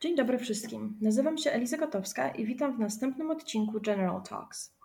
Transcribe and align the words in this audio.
Dzień 0.00 0.16
dobry 0.16 0.38
wszystkim. 0.38 0.96
Nazywam 1.00 1.38
się 1.38 1.50
Eliza 1.50 1.76
Gotowska 1.76 2.28
i 2.28 2.44
witam 2.44 2.76
w 2.76 2.78
następnym 2.78 3.30
odcinku 3.30 3.80
General 3.80 4.22
Talks. 4.22 4.76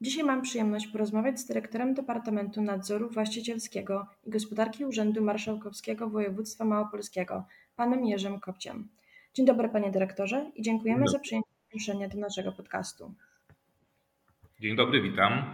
Dzisiaj 0.00 0.24
mam 0.24 0.42
przyjemność 0.42 0.86
porozmawiać 0.86 1.40
z 1.40 1.46
dyrektorem 1.46 1.94
Departamentu 1.94 2.62
Nadzoru 2.62 3.10
Właścicielskiego 3.10 4.06
i 4.24 4.30
Gospodarki 4.30 4.84
Urzędu 4.84 5.24
Marszałkowskiego 5.24 6.10
Województwa 6.10 6.64
Małopolskiego, 6.64 7.44
panem 7.76 8.04
Jerzym 8.04 8.40
Kopciem. 8.40 8.88
Dzień 9.34 9.46
dobry 9.46 9.68
panie 9.68 9.90
dyrektorze 9.90 10.50
i 10.54 10.62
dziękujemy 10.62 11.08
za 11.08 11.18
przyjęcie 11.18 11.50
zaproszenia 11.64 12.08
do 12.08 12.18
naszego 12.18 12.52
podcastu. 12.52 13.14
Dzień 14.60 14.76
dobry, 14.76 15.02
witam. 15.02 15.44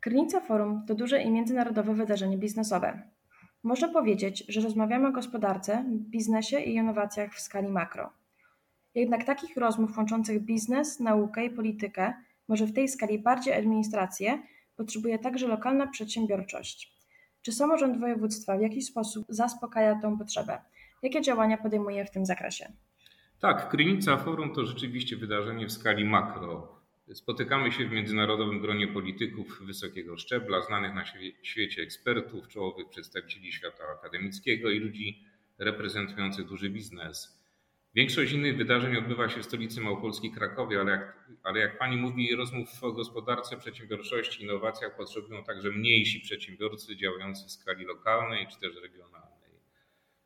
Krynica 0.00 0.40
Forum 0.40 0.84
to 0.86 0.94
duże 0.94 1.22
i 1.22 1.30
międzynarodowe 1.30 1.94
wydarzenie 1.94 2.38
biznesowe. 2.38 3.02
Można 3.62 3.88
powiedzieć, 3.88 4.44
że 4.48 4.60
rozmawiamy 4.60 5.08
o 5.08 5.12
gospodarce, 5.12 5.84
biznesie 5.88 6.60
i 6.60 6.74
innowacjach 6.74 7.34
w 7.34 7.40
skali 7.40 7.68
makro. 7.68 8.10
Jednak 8.94 9.24
takich 9.24 9.56
rozmów 9.56 9.96
łączących 9.96 10.40
biznes, 10.40 11.00
naukę 11.00 11.44
i 11.44 11.50
politykę, 11.50 12.14
może 12.48 12.66
w 12.66 12.72
tej 12.72 12.88
skali 12.88 13.18
bardziej 13.18 13.54
administrację, 13.54 14.42
potrzebuje 14.76 15.18
także 15.18 15.46
lokalna 15.46 15.86
przedsiębiorczość. 15.86 16.92
Czy 17.42 17.52
samorząd 17.52 18.00
województwa 18.00 18.58
w 18.58 18.60
jakiś 18.60 18.86
sposób 18.86 19.26
zaspokaja 19.28 20.00
tę 20.00 20.18
potrzebę? 20.18 20.58
Jakie 21.02 21.20
działania 21.20 21.56
podejmuje 21.56 22.04
w 22.04 22.10
tym 22.10 22.26
zakresie? 22.26 22.72
Tak, 23.40 23.68
Krynica 23.68 24.16
Forum 24.16 24.54
to 24.54 24.66
rzeczywiście 24.66 25.16
wydarzenie 25.16 25.66
w 25.66 25.72
skali 25.72 26.04
makro. 26.04 26.81
Spotykamy 27.14 27.72
się 27.72 27.86
w 27.86 27.92
międzynarodowym 27.92 28.60
gronie 28.60 28.88
polityków 28.88 29.62
wysokiego 29.66 30.16
szczebla, 30.16 30.60
znanych 30.60 30.94
na 30.94 31.04
świecie 31.42 31.82
ekspertów, 31.82 32.48
czołowych 32.48 32.88
przedstawicieli 32.88 33.52
świata 33.52 33.84
akademickiego 33.98 34.70
i 34.70 34.78
ludzi 34.78 35.24
reprezentujących 35.58 36.46
duży 36.46 36.70
biznes. 36.70 37.42
Większość 37.94 38.32
innych 38.32 38.56
wydarzeń 38.56 38.96
odbywa 38.96 39.28
się 39.28 39.40
w 39.40 39.44
stolicy 39.44 39.80
Małopolski 39.80 40.30
Krakowie, 40.30 40.80
ale 40.80 40.90
jak, 40.90 41.28
ale 41.42 41.60
jak 41.60 41.78
pani 41.78 41.96
mówi, 41.96 42.36
rozmów 42.36 42.84
o 42.84 42.92
gospodarce, 42.92 43.56
przedsiębiorczości, 43.56 44.42
innowacjach 44.42 44.96
potrzebują 44.96 45.44
także 45.44 45.70
mniejsi 45.70 46.20
przedsiębiorcy 46.20 46.96
działający 46.96 47.46
w 47.46 47.50
skali 47.50 47.84
lokalnej 47.84 48.46
czy 48.46 48.60
też 48.60 48.82
regionalnej. 48.82 49.32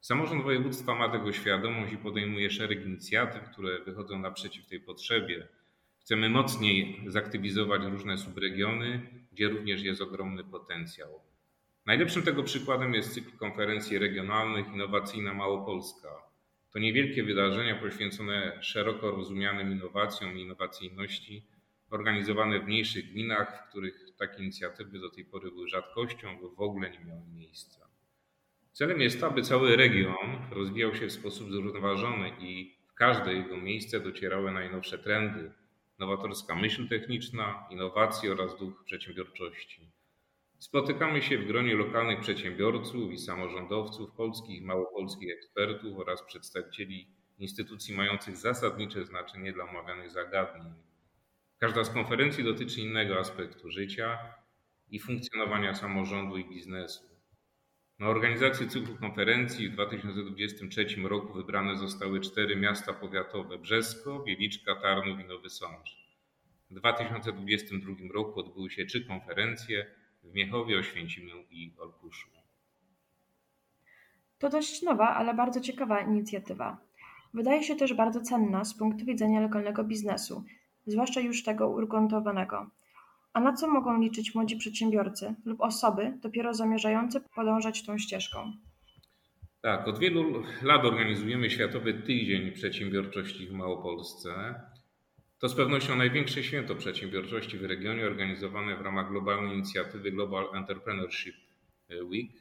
Samorząd 0.00 0.42
województwa 0.42 0.94
ma 0.94 1.08
tego 1.08 1.32
świadomość 1.32 1.92
i 1.92 1.96
podejmuje 1.96 2.50
szereg 2.50 2.86
inicjatyw, 2.86 3.50
które 3.50 3.84
wychodzą 3.84 4.18
naprzeciw 4.18 4.66
tej 4.66 4.80
potrzebie. 4.80 5.48
Chcemy 6.06 6.28
mocniej 6.30 7.02
zaktywizować 7.06 7.82
różne 7.84 8.18
subregiony, 8.18 9.00
gdzie 9.32 9.48
również 9.48 9.82
jest 9.82 10.00
ogromny 10.00 10.44
potencjał. 10.44 11.20
Najlepszym 11.86 12.22
tego 12.22 12.42
przykładem 12.42 12.94
jest 12.94 13.14
cykl 13.14 13.36
konferencji 13.36 13.98
regionalnych 13.98 14.66
Innowacyjna 14.66 15.34
Małopolska. 15.34 16.08
To 16.72 16.78
niewielkie 16.78 17.24
wydarzenia 17.24 17.74
poświęcone 17.74 18.58
szeroko 18.62 19.10
rozumianym 19.10 19.72
innowacjom 19.72 20.38
i 20.38 20.42
innowacyjności, 20.42 21.46
organizowane 21.90 22.60
w 22.60 22.64
mniejszych 22.64 23.12
gminach, 23.12 23.66
w 23.66 23.70
których 23.70 24.06
takie 24.18 24.42
inicjatywy 24.42 24.98
do 24.98 25.10
tej 25.10 25.24
pory 25.24 25.50
były 25.50 25.68
rzadkością 25.68 26.40
lub 26.40 26.56
w 26.56 26.60
ogóle 26.60 26.90
nie 26.90 27.04
miały 27.04 27.26
miejsca. 27.34 27.88
Celem 28.72 29.00
jest, 29.00 29.24
aby 29.24 29.42
cały 29.42 29.76
region 29.76 30.36
rozwijał 30.50 30.94
się 30.94 31.06
w 31.06 31.12
sposób 31.12 31.50
zrównoważony 31.50 32.30
i 32.40 32.76
w 32.88 32.94
każde 32.94 33.34
jego 33.34 33.56
miejsce 33.56 34.00
docierały 34.00 34.52
najnowsze 34.52 34.98
trendy, 34.98 35.52
nowatorska 35.98 36.54
myśl 36.54 36.88
techniczna, 36.88 37.66
innowacje 37.70 38.32
oraz 38.32 38.58
duch 38.58 38.84
przedsiębiorczości. 38.84 39.90
Spotykamy 40.58 41.22
się 41.22 41.38
w 41.38 41.46
gronie 41.46 41.74
lokalnych 41.74 42.20
przedsiębiorców 42.20 43.12
i 43.12 43.18
samorządowców, 43.18 44.12
polskich 44.12 44.62
małopolskich 44.62 45.32
ekspertów 45.32 45.98
oraz 45.98 46.22
przedstawicieli 46.22 47.08
instytucji 47.38 47.96
mających 47.96 48.36
zasadnicze 48.36 49.04
znaczenie 49.04 49.52
dla 49.52 49.64
omawianych 49.64 50.10
zagadnień. 50.10 50.74
Każda 51.58 51.84
z 51.84 51.90
konferencji 51.90 52.44
dotyczy 52.44 52.80
innego 52.80 53.18
aspektu 53.18 53.70
życia 53.70 54.18
i 54.90 54.98
funkcjonowania 54.98 55.74
samorządu 55.74 56.36
i 56.36 56.48
biznesu. 56.48 57.15
Na 57.98 58.08
organizację 58.08 58.68
cyklu 58.68 58.96
konferencji 58.96 59.68
w 59.68 59.72
2023 59.72 60.86
roku 61.02 61.32
wybrane 61.32 61.76
zostały 61.76 62.20
cztery 62.20 62.56
miasta 62.56 62.92
powiatowe: 62.92 63.58
Brzesko, 63.58 64.22
Wieliczka, 64.22 64.74
Tarnów 64.74 65.20
i 65.20 65.24
Nowy 65.24 65.50
Sącz. 65.50 65.96
W 66.70 66.74
2022 66.74 67.94
roku 68.14 68.40
odbyły 68.40 68.70
się 68.70 68.86
trzy 68.86 69.04
konferencje 69.04 69.86
w 70.24 70.34
Miechowie, 70.34 70.78
Oświęcimiu 70.78 71.44
i 71.50 71.72
Olkuszu. 71.78 72.28
To 74.38 74.48
dość 74.48 74.82
nowa, 74.82 75.14
ale 75.14 75.34
bardzo 75.34 75.60
ciekawa 75.60 76.00
inicjatywa. 76.00 76.78
Wydaje 77.34 77.62
się 77.62 77.76
też 77.76 77.94
bardzo 77.94 78.20
cenna 78.20 78.64
z 78.64 78.78
punktu 78.78 79.04
widzenia 79.04 79.40
lokalnego 79.40 79.84
biznesu, 79.84 80.44
zwłaszcza 80.86 81.20
już 81.20 81.42
tego 81.42 81.68
ugruntowanego. 81.68 82.70
A 83.36 83.40
na 83.40 83.52
co 83.52 83.68
mogą 83.68 84.00
liczyć 84.00 84.34
młodzi 84.34 84.56
przedsiębiorcy 84.56 85.34
lub 85.44 85.60
osoby 85.60 86.18
dopiero 86.22 86.54
zamierzające 86.54 87.20
podążać 87.20 87.82
tą 87.86 87.98
ścieżką? 87.98 88.52
Tak, 89.60 89.88
od 89.88 89.98
wielu 89.98 90.42
lat 90.62 90.84
organizujemy 90.84 91.50
Światowy 91.50 91.94
Tydzień 91.94 92.52
Przedsiębiorczości 92.52 93.46
w 93.46 93.52
Małopolsce. 93.52 94.54
To 95.38 95.48
z 95.48 95.54
pewnością 95.54 95.96
największe 95.96 96.42
święto 96.42 96.74
przedsiębiorczości 96.74 97.58
w 97.58 97.64
regionie, 97.64 98.06
organizowane 98.06 98.76
w 98.76 98.80
ramach 98.80 99.08
globalnej 99.08 99.54
inicjatywy 99.54 100.10
Global 100.10 100.48
Entrepreneurship 100.54 101.36
Week. 102.02 102.32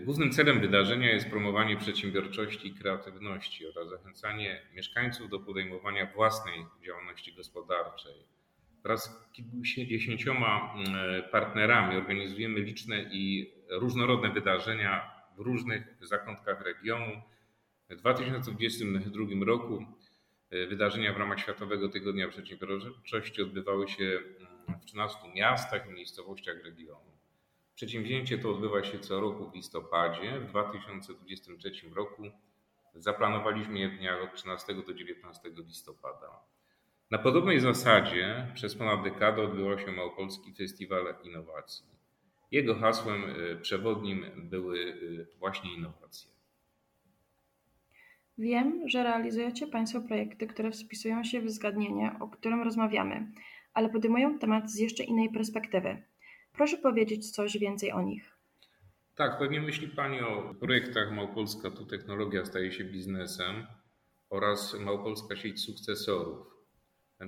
Głównym 0.00 0.32
celem 0.32 0.60
wydarzenia 0.60 1.12
jest 1.12 1.30
promowanie 1.30 1.76
przedsiębiorczości 1.76 2.68
i 2.68 2.74
kreatywności 2.74 3.66
oraz 3.66 3.88
zachęcanie 3.88 4.62
mieszkańców 4.74 5.30
do 5.30 5.40
podejmowania 5.40 6.06
własnej 6.06 6.66
działalności 6.86 7.34
gospodarczej. 7.34 8.37
Wraz 8.82 9.04
z 9.04 9.32
kilkudziesięcioma 9.32 10.74
mm, 10.74 11.22
partnerami 11.32 11.96
organizujemy 11.96 12.60
liczne 12.60 13.02
i 13.02 13.52
różnorodne 13.70 14.32
wydarzenia 14.32 15.10
w 15.36 15.40
różnych 15.40 15.96
zakątkach 16.00 16.60
regionu. 16.60 17.22
W 17.90 17.96
2022 17.96 19.44
roku 19.46 19.84
e, 20.50 20.66
wydarzenia 20.66 21.12
w 21.12 21.16
ramach 21.16 21.40
Światowego 21.40 21.88
Tygodnia 21.88 22.28
Przedsiębiorczości 22.28 23.42
odbywały 23.42 23.88
się 23.88 24.04
mm, 24.04 24.80
w 24.80 24.84
13 24.84 25.18
miastach 25.34 25.88
i 25.88 25.92
miejscowościach 25.92 26.64
regionu. 26.64 27.18
Przedsięwzięcie 27.74 28.38
to 28.38 28.50
odbywa 28.50 28.84
się 28.84 28.98
co 28.98 29.20
roku 29.20 29.50
w 29.50 29.54
listopadzie. 29.54 30.40
W 30.40 30.46
2023 30.46 31.70
roku 31.94 32.22
zaplanowaliśmy 32.94 33.78
je 33.78 33.88
w 33.88 33.98
dniach 33.98 34.22
od 34.22 34.34
13 34.34 34.74
do 34.74 34.94
19 34.94 35.50
listopada. 35.56 36.40
Na 37.10 37.18
podobnej 37.18 37.60
zasadzie 37.60 38.46
przez 38.54 38.74
ponad 38.74 39.02
dekadę 39.02 39.42
odbywał 39.42 39.78
się 39.78 39.92
Małopolski 39.92 40.54
Festiwal 40.54 41.14
Innowacji. 41.24 41.86
Jego 42.50 42.74
hasłem 42.74 43.24
y, 43.24 43.56
przewodnim 43.62 44.24
były 44.36 44.78
y, 44.78 45.26
właśnie 45.38 45.74
innowacje. 45.74 46.30
Wiem, 48.38 48.88
że 48.88 49.02
realizujecie 49.02 49.66
Państwo 49.66 50.00
projekty, 50.00 50.46
które 50.46 50.72
wpisują 50.72 51.24
się 51.24 51.40
w 51.40 51.50
zagadnienie, 51.50 52.16
o 52.20 52.28
którym 52.28 52.62
rozmawiamy, 52.62 53.32
ale 53.74 53.88
podejmują 53.88 54.38
temat 54.38 54.70
z 54.70 54.78
jeszcze 54.78 55.04
innej 55.04 55.30
perspektywy. 55.30 56.02
Proszę 56.52 56.76
powiedzieć 56.78 57.30
coś 57.30 57.58
więcej 57.58 57.92
o 57.92 58.02
nich. 58.02 58.30
Tak, 59.14 59.38
pewnie 59.38 59.60
myśli 59.60 59.88
Pani 59.88 60.20
o 60.20 60.54
projektach 60.60 61.12
Małopolska 61.12 61.70
Tu 61.70 61.86
Technologia 61.86 62.44
staje 62.44 62.72
się 62.72 62.84
biznesem 62.84 63.66
oraz 64.30 64.80
Małopolska 64.80 65.36
Sieć 65.36 65.60
Sukcesorów. 65.60 66.57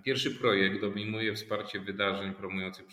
Pierwszy 0.05 0.35
projekt 0.35 0.85
obejmuje 0.85 1.35
wsparcie 1.35 1.81
wydarzeń 1.81 2.35
promujących 2.35 2.87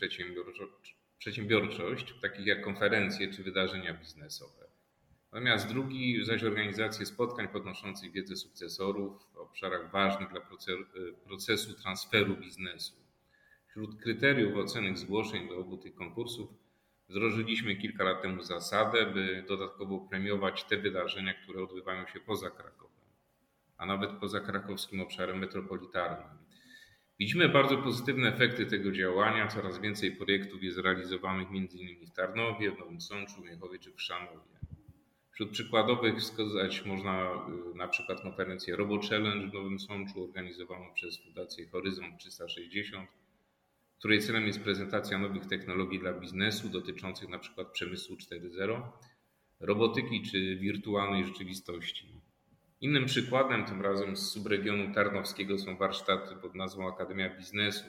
przedsiębiorczość, 1.17 2.13
takich 2.21 2.45
jak 2.45 2.63
konferencje 2.63 3.33
czy 3.33 3.43
wydarzenia 3.43 3.93
biznesowe. 3.93 4.67
Natomiast 5.31 5.67
drugi 5.67 6.25
zaś 6.25 6.43
organizację 6.43 7.05
spotkań 7.05 7.47
podnoszących 7.47 8.11
wiedzę 8.11 8.35
sukcesorów 8.35 9.23
w 9.33 9.37
obszarach 9.37 9.91
ważnych 9.91 10.29
dla 10.29 10.41
procesu 11.25 11.73
transferu 11.73 12.37
biznesu. 12.37 12.93
Wśród 13.67 14.01
kryteriów 14.01 14.57
oceny 14.57 14.97
zgłoszeń 14.97 15.47
do 15.47 15.57
obu 15.57 15.77
tych 15.77 15.95
konkursów 15.95 16.49
wdrożyliśmy 17.09 17.75
kilka 17.75 18.03
lat 18.03 18.21
temu 18.21 18.43
zasadę, 18.43 19.05
by 19.05 19.43
dodatkowo 19.47 19.99
premiować 19.99 20.63
te 20.63 20.77
wydarzenia, 20.77 21.33
które 21.33 21.63
odbywają 21.63 22.07
się 22.07 22.19
poza 22.19 22.49
Krakowem, 22.49 23.05
a 23.77 23.85
nawet 23.85 24.11
poza 24.11 24.39
krakowskim 24.39 25.01
obszarem 25.01 25.39
metropolitarnym. 25.39 26.46
Widzimy 27.19 27.49
bardzo 27.49 27.77
pozytywne 27.77 28.33
efekty 28.33 28.65
tego 28.65 28.91
działania. 28.91 29.47
Coraz 29.47 29.79
więcej 29.79 30.15
projektów 30.15 30.63
jest 30.63 30.77
realizowanych 30.77 31.47
m.in. 31.47 32.05
w 32.05 32.11
Tarnowie, 32.11 32.71
w 32.71 32.79
Nowym 32.79 33.01
Sączu, 33.01 33.43
Miechowie 33.43 33.79
czy 33.79 33.91
w 33.91 34.01
Szanowie. 34.01 34.57
Wśród 35.31 35.51
przykładowych 35.51 36.17
wskazać 36.17 36.85
można 36.85 37.31
y, 37.73 37.77
na 37.77 37.87
przykład 37.87 38.21
konferencję 38.21 38.75
Robo 38.75 39.01
Challenge 39.01 39.47
w 39.47 39.53
Nowym 39.53 39.79
Sączu 39.79 40.23
organizowaną 40.23 40.93
przez 40.93 41.23
Fundację 41.23 41.67
Horyzont 41.67 42.17
360, 42.19 43.09
której 43.99 44.21
celem 44.21 44.47
jest 44.47 44.63
prezentacja 44.63 45.17
nowych 45.17 45.45
technologii 45.45 45.99
dla 45.99 46.13
biznesu 46.13 46.69
dotyczących 46.69 47.29
na 47.29 47.39
przykład 47.39 47.71
przemysłu 47.71 48.15
4.0, 48.15 48.81
robotyki 49.59 50.21
czy 50.21 50.55
wirtualnej 50.55 51.25
rzeczywistości. 51.25 52.26
Innym 52.81 53.05
przykładem, 53.05 53.65
tym 53.65 53.81
razem 53.81 54.17
z 54.17 54.31
subregionu 54.31 54.93
tarnowskiego, 54.93 55.57
są 55.57 55.77
warsztaty 55.77 56.35
pod 56.35 56.55
nazwą 56.55 56.87
Akademia 56.87 57.37
Biznesu, 57.37 57.85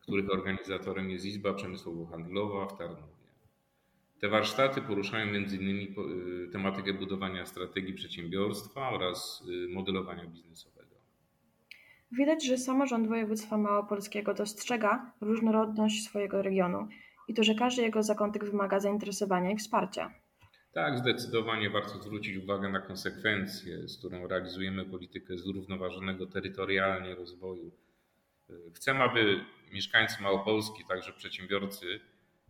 których 0.00 0.30
organizatorem 0.30 1.10
jest 1.10 1.24
Izba 1.24 1.52
Przemysłowo-Handlowa 1.52 2.66
w 2.68 2.78
Tarnowie. 2.78 3.16
Te 4.20 4.28
warsztaty 4.28 4.82
poruszają 4.82 5.26
m.in. 5.26 5.94
Y, 6.48 6.48
tematykę 6.52 6.92
budowania 6.92 7.46
strategii 7.46 7.94
przedsiębiorstwa 7.94 8.90
oraz 8.90 9.44
y, 9.48 9.68
modelowania 9.74 10.26
biznesowego. 10.26 10.96
Widać, 12.12 12.46
że 12.46 12.58
samorząd 12.58 13.08
województwa 13.08 13.58
małopolskiego 13.58 14.34
dostrzega 14.34 15.12
różnorodność 15.20 16.04
swojego 16.04 16.42
regionu 16.42 16.88
i 17.28 17.34
to, 17.34 17.44
że 17.44 17.54
każdy 17.54 17.82
jego 17.82 18.02
zakątek 18.02 18.44
wymaga 18.44 18.80
zainteresowania 18.80 19.50
i 19.50 19.56
wsparcia. 19.56 20.25
Tak, 20.76 20.98
zdecydowanie 20.98 21.70
warto 21.70 21.98
zwrócić 22.02 22.36
uwagę 22.36 22.68
na 22.68 22.80
konsekwencje, 22.80 23.88
z 23.88 23.98
którą 23.98 24.28
realizujemy 24.28 24.84
politykę 24.84 25.38
zrównoważonego 25.38 26.26
terytorialnie 26.26 27.14
rozwoju. 27.14 27.70
Chcemy, 28.74 29.00
aby 29.00 29.40
mieszkańcy 29.72 30.22
Małopolski, 30.22 30.84
także 30.88 31.12
przedsiębiorcy, 31.12 32.00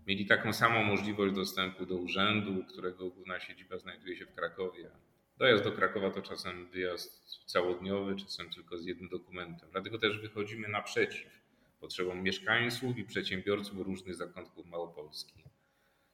mieli 0.07 0.27
taką 0.27 0.53
samą 0.53 0.83
możliwość 0.83 1.35
dostępu 1.35 1.87
do 1.87 1.97
urzędu, 1.97 2.65
którego 2.65 3.11
główna 3.11 3.41
siedziba 3.41 3.79
znajduje 3.79 4.17
się 4.17 4.27
w 4.27 4.35
Krakowie. 4.35 4.91
Dojazd 5.39 5.65
do 5.65 5.73
Krakowa 5.73 6.11
to 6.11 6.23
czasem 6.23 6.67
wyjazd 6.67 7.45
całodniowy, 7.47 8.17
czasem 8.17 8.51
tylko 8.51 8.79
z 8.79 8.87
jednym 8.87 9.09
dokumentem. 9.09 9.69
Dlatego 9.73 9.99
też 9.99 10.19
wychodzimy 10.19 10.69
naprzeciw 10.69 11.43
potrzebom 11.81 12.23
mieszkańców 12.23 12.99
i 12.99 13.05
przedsiębiorców 13.05 13.81
różnych 13.81 14.15
zakątków 14.15 14.67
Małopolski. 14.67 15.46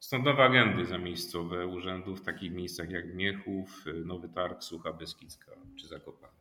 Stąd 0.02 0.24
nowe 0.24 0.44
agendy 0.44 0.86
zamiejscowe 0.86 1.66
urzędów 1.66 2.20
w 2.20 2.24
takich 2.24 2.52
miejscach 2.52 2.90
jak 2.90 3.14
Miechów, 3.14 3.84
Nowy 4.04 4.28
Targ, 4.28 4.62
Sucha 4.62 4.92
Beskidzka 4.92 5.52
czy 5.80 5.88
Zakopane. 5.88 6.32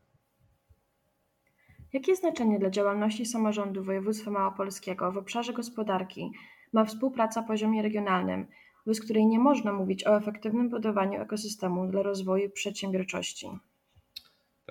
Jakie 1.94 2.16
znaczenie 2.16 2.60
dla 2.60 2.69
działalności 2.69 3.25
samorządu 3.25 3.84
województwa 3.84 4.31
małopolskiego 4.31 5.12
w 5.12 5.18
obszarze 5.18 5.54
gospodarki 5.54 6.31
ma 6.74 6.86
współpraca 6.86 7.44
poziomie 7.44 7.81
regionalnym, 7.81 8.48
bez 8.86 9.02
której 9.02 9.25
nie 9.25 9.40
można 9.40 9.74
mówić 9.74 10.08
o 10.08 10.18
efektywnym 10.18 10.69
budowaniu 10.69 11.22
ekosystemu 11.22 11.88
dla 11.88 12.04
rozwoju 12.04 12.50
przedsiębiorczości? 12.50 13.48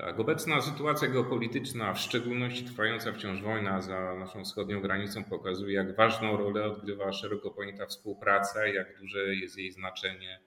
Tak, 0.00 0.20
obecna 0.20 0.61
sytuacja 0.61 1.08
geopolityczna, 1.08 1.93
w 1.94 1.99
szczególności 1.99 2.64
trwająca 2.64 3.12
wciąż 3.12 3.43
wojna 3.43 3.81
za 3.81 4.14
naszą 4.14 4.44
wschodnią 4.44 4.81
granicą, 4.81 5.25
pokazuje, 5.25 5.75
jak 5.75 5.97
ważną 5.97 6.37
rolę 6.37 6.64
odgrywa 6.64 7.12
szeroko 7.12 7.50
pojęta 7.50 7.87
współpraca 7.87 8.67
jak 8.67 8.99
duże 9.00 9.35
jest 9.35 9.58
jej 9.58 9.73
znaczenie 9.73 10.41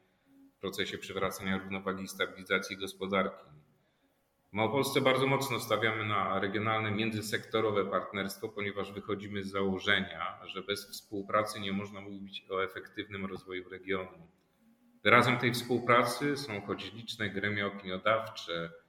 w 0.57 0.59
procesie 0.61 0.97
przywracania 0.97 1.57
równowagi 1.57 2.03
i 2.03 2.07
stabilizacji 2.07 2.77
gospodarki. 2.77 3.45
W 4.49 4.53
Małopolsce 4.53 5.01
bardzo 5.01 5.27
mocno 5.27 5.59
stawiamy 5.59 6.05
na 6.05 6.39
regionalne, 6.39 6.91
międzysektorowe 6.91 7.85
partnerstwo, 7.85 8.49
ponieważ 8.49 8.91
wychodzimy 8.91 9.43
z 9.43 9.51
założenia, 9.51 10.39
że 10.45 10.61
bez 10.61 10.89
współpracy 10.89 11.59
nie 11.59 11.73
można 11.73 12.01
mówić 12.01 12.45
o 12.49 12.63
efektywnym 12.63 13.25
rozwoju 13.25 13.69
regionu. 13.69 14.27
Wyrazem 15.03 15.37
tej 15.37 15.53
współpracy 15.53 16.37
są 16.37 16.61
choć 16.61 16.93
liczne 16.93 17.29
gremia 17.29 17.67
opiniodawcze, 17.67 18.82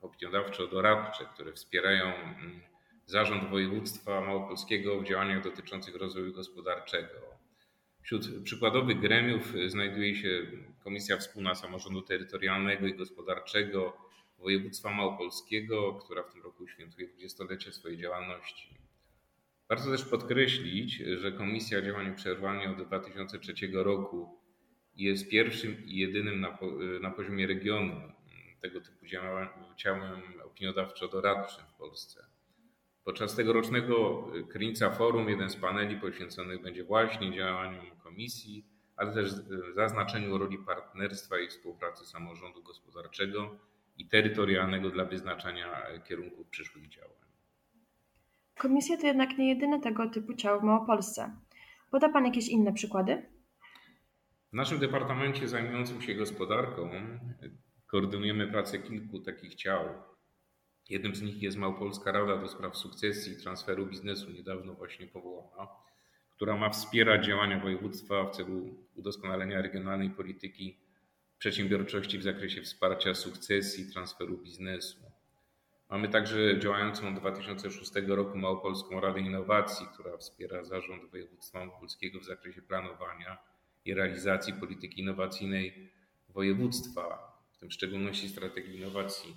opiniodawczo-doradcze, 0.00 1.24
które 1.34 1.52
wspierają 1.52 2.14
mm, 2.14 2.60
Zarząd 3.06 3.50
Województwa 3.50 4.20
Małopolskiego 4.20 5.00
w 5.00 5.04
działaniach 5.04 5.42
dotyczących 5.42 5.96
rozwoju 5.96 6.32
gospodarczego. 6.32 7.36
Wśród 8.02 8.42
przykładowych 8.42 9.00
gremiów 9.00 9.52
znajduje 9.66 10.14
się 10.16 10.46
Komisja 10.84 11.16
Wspólna 11.16 11.54
Samorządu 11.54 12.02
Terytorialnego 12.02 12.86
i 12.86 12.94
Gospodarczego 12.94 13.96
Województwa 14.38 14.90
Małopolskiego, 14.90 15.94
która 15.94 16.22
w 16.22 16.32
tym 16.32 16.42
roku 16.42 16.68
świętuje 16.68 17.08
20-lecie 17.08 17.72
swojej 17.72 17.98
działalności. 17.98 18.68
Warto 19.68 19.90
też 19.90 20.04
podkreślić, 20.04 20.94
że 20.94 21.32
Komisja 21.32 21.82
działania 21.82 22.14
przerwanie 22.14 22.70
od 22.70 22.86
2003 22.86 23.54
roku 23.72 24.38
jest 25.04 25.30
pierwszym 25.30 25.84
i 25.84 25.96
jedynym 25.96 26.40
na, 26.40 26.58
na 27.00 27.10
poziomie 27.10 27.46
regionu 27.46 28.00
tego 28.60 28.80
typu 28.80 29.06
ciałem 29.76 30.20
opiniodawczo-doradczym 30.44 31.64
w 31.74 31.78
Polsce. 31.78 32.26
Podczas 33.04 33.36
tegorocznego 33.36 34.28
Krynica 34.48 34.90
Forum 34.90 35.28
jeden 35.28 35.50
z 35.50 35.56
paneli 35.56 35.96
poświęconych 35.96 36.62
będzie 36.62 36.84
właśnie 36.84 37.32
działaniom 37.32 37.86
komisji, 38.02 38.66
ale 38.96 39.14
też 39.14 39.30
zaznaczeniu 39.74 40.38
roli 40.38 40.58
partnerstwa 40.58 41.38
i 41.38 41.48
współpracy 41.48 42.06
samorządu 42.06 42.62
gospodarczego 42.62 43.58
i 43.98 44.08
terytorialnego 44.08 44.90
dla 44.90 45.04
wyznaczania 45.04 45.82
kierunków 46.08 46.48
przyszłych 46.48 46.88
działań. 46.88 47.26
Komisja 48.58 48.96
to 48.96 49.06
jednak 49.06 49.38
nie 49.38 49.48
jedyne 49.48 49.80
tego 49.80 50.10
typu 50.10 50.34
ciało 50.34 50.60
w 50.60 50.64
Małopolsce. 50.64 51.36
Poda 51.90 52.08
Pan 52.08 52.24
jakieś 52.24 52.48
inne 52.48 52.72
przykłady? 52.72 53.35
W 54.52 54.52
naszym 54.52 54.78
departamencie 54.78 55.48
zajmującym 55.48 56.02
się 56.02 56.14
gospodarką 56.14 56.90
koordynujemy 57.86 58.48
pracę 58.48 58.78
kilku 58.78 59.20
takich 59.20 59.54
ciał. 59.54 59.88
Jednym 60.88 61.14
z 61.14 61.22
nich 61.22 61.42
jest 61.42 61.56
Małopolska 61.56 62.12
Rada 62.12 62.36
do 62.36 62.48
Spraw 62.48 62.76
Sukcesji 62.76 63.32
i 63.32 63.36
Transferu 63.36 63.86
Biznesu, 63.86 64.30
niedawno 64.30 64.74
właśnie 64.74 65.06
powołana, 65.06 65.68
która 66.36 66.56
ma 66.56 66.70
wspierać 66.70 67.26
działania 67.26 67.60
województwa 67.60 68.24
w 68.24 68.30
celu 68.30 68.86
udoskonalenia 68.94 69.62
regionalnej 69.62 70.10
polityki 70.10 70.78
przedsiębiorczości 71.38 72.18
w 72.18 72.22
zakresie 72.22 72.62
wsparcia 72.62 73.14
sukcesji 73.14 73.92
transferu 73.92 74.38
biznesu. 74.38 74.98
Mamy 75.90 76.08
także 76.08 76.58
działającą 76.58 77.08
od 77.08 77.14
2006 77.14 77.92
roku 78.06 78.38
Małopolską 78.38 79.00
Radę 79.00 79.20
Innowacji, 79.20 79.86
która 79.94 80.16
wspiera 80.16 80.64
zarząd 80.64 81.10
województwa 81.10 81.66
małopolskiego 81.66 82.20
w 82.20 82.24
zakresie 82.24 82.62
planowania 82.62 83.38
i 83.86 83.94
realizacji 83.94 84.52
polityki 84.52 85.00
innowacyjnej 85.00 85.90
województwa, 86.28 87.32
w 87.52 87.58
tym 87.58 87.68
w 87.68 87.72
szczególności 87.72 88.28
strategii 88.28 88.76
innowacji 88.76 89.36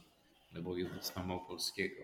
województwa 0.51 1.23
małopolskiego. 1.23 2.03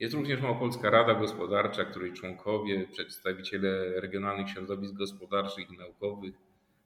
Jest 0.00 0.14
również 0.14 0.40
Małopolska 0.40 0.90
Rada 0.90 1.14
Gospodarcza, 1.14 1.84
której 1.84 2.12
członkowie, 2.12 2.86
przedstawiciele 2.86 4.00
regionalnych 4.00 4.50
środowisk 4.50 4.94
gospodarczych 4.94 5.70
i 5.70 5.78
naukowych, 5.78 6.34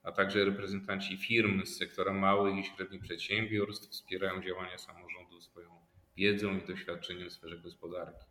a 0.02 0.12
także 0.12 0.44
reprezentanci 0.44 1.16
firm 1.16 1.66
z 1.66 1.76
sektora 1.76 2.12
małych 2.12 2.56
i 2.56 2.64
średnich 2.64 3.02
przedsiębiorstw 3.02 3.90
wspierają 3.90 4.42
działania 4.42 4.78
samorządu 4.78 5.40
swoją 5.40 5.70
wiedzą 6.16 6.58
i 6.58 6.66
doświadczeniem 6.66 7.28
w 7.28 7.32
sferze 7.32 7.58
gospodarki. 7.58 8.26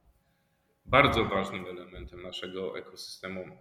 Bardzo 0.86 1.26
ważnym 1.26 1.66
elementem 1.66 2.22
naszego 2.22 2.78
ekosystemu 2.78 3.42
mm, 3.42 3.58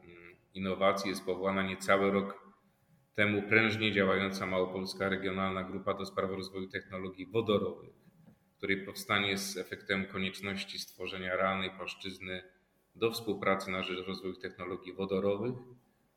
innowacji 0.54 1.10
jest 1.10 1.24
powołana 1.24 1.62
niecały 1.62 2.10
rok 2.10 2.51
temu 3.14 3.42
prężnie 3.42 3.92
działająca 3.92 4.46
Małopolska 4.46 5.08
Regionalna 5.08 5.64
Grupa 5.64 5.94
do 5.94 6.06
Spraw 6.06 6.30
Rozwoju 6.30 6.68
Technologii 6.68 7.26
Wodorowych, 7.26 7.94
której 8.56 8.86
powstanie 8.86 9.28
jest 9.30 9.58
efektem 9.58 10.06
konieczności 10.06 10.78
stworzenia 10.78 11.36
realnej 11.36 11.70
płaszczyzny 11.70 12.42
do 12.94 13.10
współpracy 13.10 13.70
na 13.70 13.82
rzecz 13.82 14.06
rozwoju 14.06 14.34
technologii 14.34 14.92
wodorowych, 14.92 15.54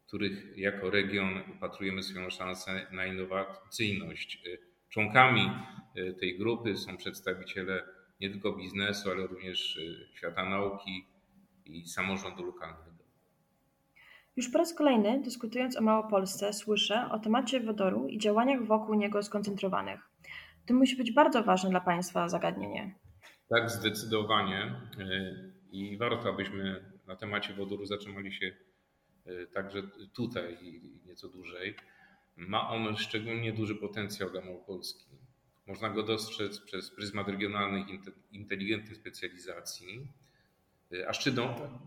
których 0.08 0.58
jako 0.58 0.90
region 0.90 1.42
upatrujemy 1.58 2.04
swoją 2.04 2.30
szansę 2.30 2.88
na 2.92 3.06
innowacyjność. 3.06 4.44
Członkami 4.90 5.52
y, 5.98 6.14
tej 6.14 6.38
grupy 6.38 6.78
są 6.78 6.98
przedstawiciele 6.98 7.84
nie 8.20 8.30
tylko 8.30 8.54
biznesu, 8.54 9.12
ale 9.12 9.28
również 9.28 9.78
y, 9.78 10.08
świata 10.14 10.50
nauki 10.50 11.06
i 11.66 11.88
samorządu 11.88 12.44
lokalnego. 12.46 12.95
Już 14.38 14.50
po 14.50 14.58
raz 14.58 14.74
kolejny, 14.74 15.22
dyskutując 15.22 15.78
o 15.78 15.82
Małopolsce, 15.82 16.54
słyszę 16.54 17.10
o 17.12 17.20
temacie 17.20 17.60
wodoru 17.60 18.08
i 18.08 18.18
działaniach 18.18 18.66
wokół 18.66 18.96
niego 18.96 19.24
skoncentrowanych. 19.24 20.00
To 20.66 20.74
musi 20.74 20.96
być 20.98 21.12
bardzo 21.12 21.44
ważne 21.44 21.70
dla 21.70 21.82
Państwa 21.82 22.30
zagadnienie. 22.30 22.96
Tak, 23.50 23.70
zdecydowanie. 23.70 24.76
I 25.72 25.98
warto, 25.98 26.30
abyśmy 26.30 26.86
na 27.08 27.16
temacie 27.16 27.54
wodoru 27.54 27.86
zatrzymali 27.86 28.34
się 28.34 28.52
e, 29.26 29.48
także 29.48 29.82
tutaj 30.16 30.58
i 30.62 31.00
nieco 31.06 31.30
dłużej. 31.30 31.76
Ma 32.38 32.70
on 32.70 32.98
szczególnie 32.98 33.54
duży 33.54 33.76
potencjał 33.76 34.30
dla 34.30 34.42
Małopolski. 34.42 35.06
Można 35.68 35.90
go 35.90 36.04
dostrzec 36.04 36.60
przez 36.62 36.92
pryzmat 36.92 37.28
regionalnych 37.28 37.86
inteligentnych 38.32 38.98
specjalizacji, 38.98 40.08
E, 41.02 41.08
aż 41.08 41.20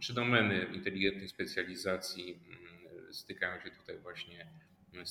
trzy, 0.00 0.14
domeny 0.14 0.66
inteligentnej 0.74 1.28
specjalizacji 1.28 2.40
mm, 2.46 3.12
stykają 3.12 3.60
się 3.60 3.70
tutaj 3.70 3.98
właśnie 3.98 4.46
mm, 4.94 5.06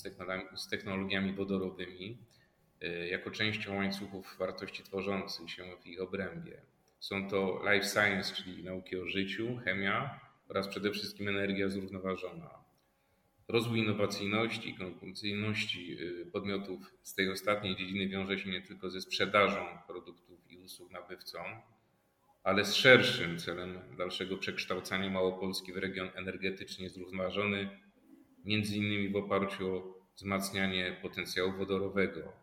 z 0.56 0.68
technologiami, 0.70 1.34
wodorowymi 1.34 2.18
e, 2.82 3.08
jako 3.08 3.32
częścią 3.32 3.76
łańcuchów 3.76 4.36
wartości 4.40 4.84
tworzących 4.84 5.52
się 5.52 5.64
w 5.84 5.88
ich 5.88 6.02
obrębie. 6.02 6.62
Są 7.00 7.30
to 7.30 7.62
life 7.72 7.88
science, 7.88 8.36
czyli 8.36 8.64
nauki 8.64 8.98
o 8.98 9.08
życiu, 9.08 9.58
chemia 9.66 10.20
oraz 10.50 10.68
przede 10.68 10.92
wszystkim 10.92 11.28
energia 11.28 11.70
zrównoważona. 11.70 12.50
Rozwój 13.48 13.80
innowacyjności 13.80 14.70
i 14.70 14.78
konkurencyjności 14.78 15.98
y, 16.02 16.26
podmiotów 16.26 16.94
z 17.04 17.14
tej 17.14 17.32
ostatniej 17.32 17.76
dziedziny 17.76 18.08
wiąże 18.08 18.40
się 18.40 18.50
nie 18.50 18.62
tylko 18.62 18.90
ze 18.90 19.02
sprzedażą 19.02 19.66
produktów 19.88 20.52
i 20.52 20.58
usług 20.58 20.92
nabywcom, 20.92 21.46
ale 22.48 22.66
z 22.66 22.76
szerszym 22.76 23.38
celem 23.38 23.80
dalszego 23.98 24.38
przekształcania 24.38 25.10
Małopolski 25.10 25.74
w 25.74 25.78
region 25.78 26.10
energetycznie 26.16 26.90
zrównoważony, 26.90 27.70
między 28.46 28.78
innymi 28.78 29.10
w 29.10 29.16
oparciu 29.16 29.76
o 29.76 29.94
wzmacnianie 30.16 30.98
potencjału 31.02 31.52
wodorowego. 31.52 32.34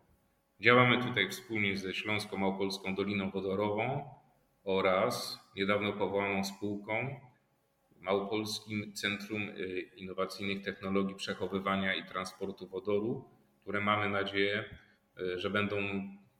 Działamy 0.59 1.03
tutaj 1.03 1.29
wspólnie 1.29 1.77
ze 1.77 1.93
Śląską 1.93 2.37
Małopolską 2.37 2.95
Doliną 2.95 3.31
Wodorową 3.31 4.09
oraz 4.63 5.39
niedawno 5.55 5.93
powołaną 5.93 6.43
spółką 6.43 7.19
Małopolskim 7.99 8.93
Centrum 8.93 9.41
y, 9.41 9.89
Innowacyjnych 9.95 10.61
Technologii 10.61 11.15
Przechowywania 11.15 11.95
i 11.95 12.03
Transportu 12.03 12.67
Wodoru, 12.67 13.29
które 13.61 13.81
mamy 13.81 14.09
nadzieję, 14.09 14.65
y, 15.19 15.39
że 15.39 15.49
będą 15.49 15.77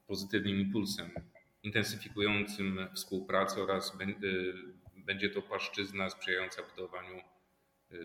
pozytywnym 0.07 0.59
impulsem 0.59 1.34
intensyfikującym 1.65 2.87
współpracę 2.93 3.63
oraz 3.63 3.97
y, 4.23 4.53
będzie 4.95 5.29
to 5.29 5.41
płaszczyzna 5.41 6.09
sprzyjająca 6.09 6.61
budowaniu 6.75 7.21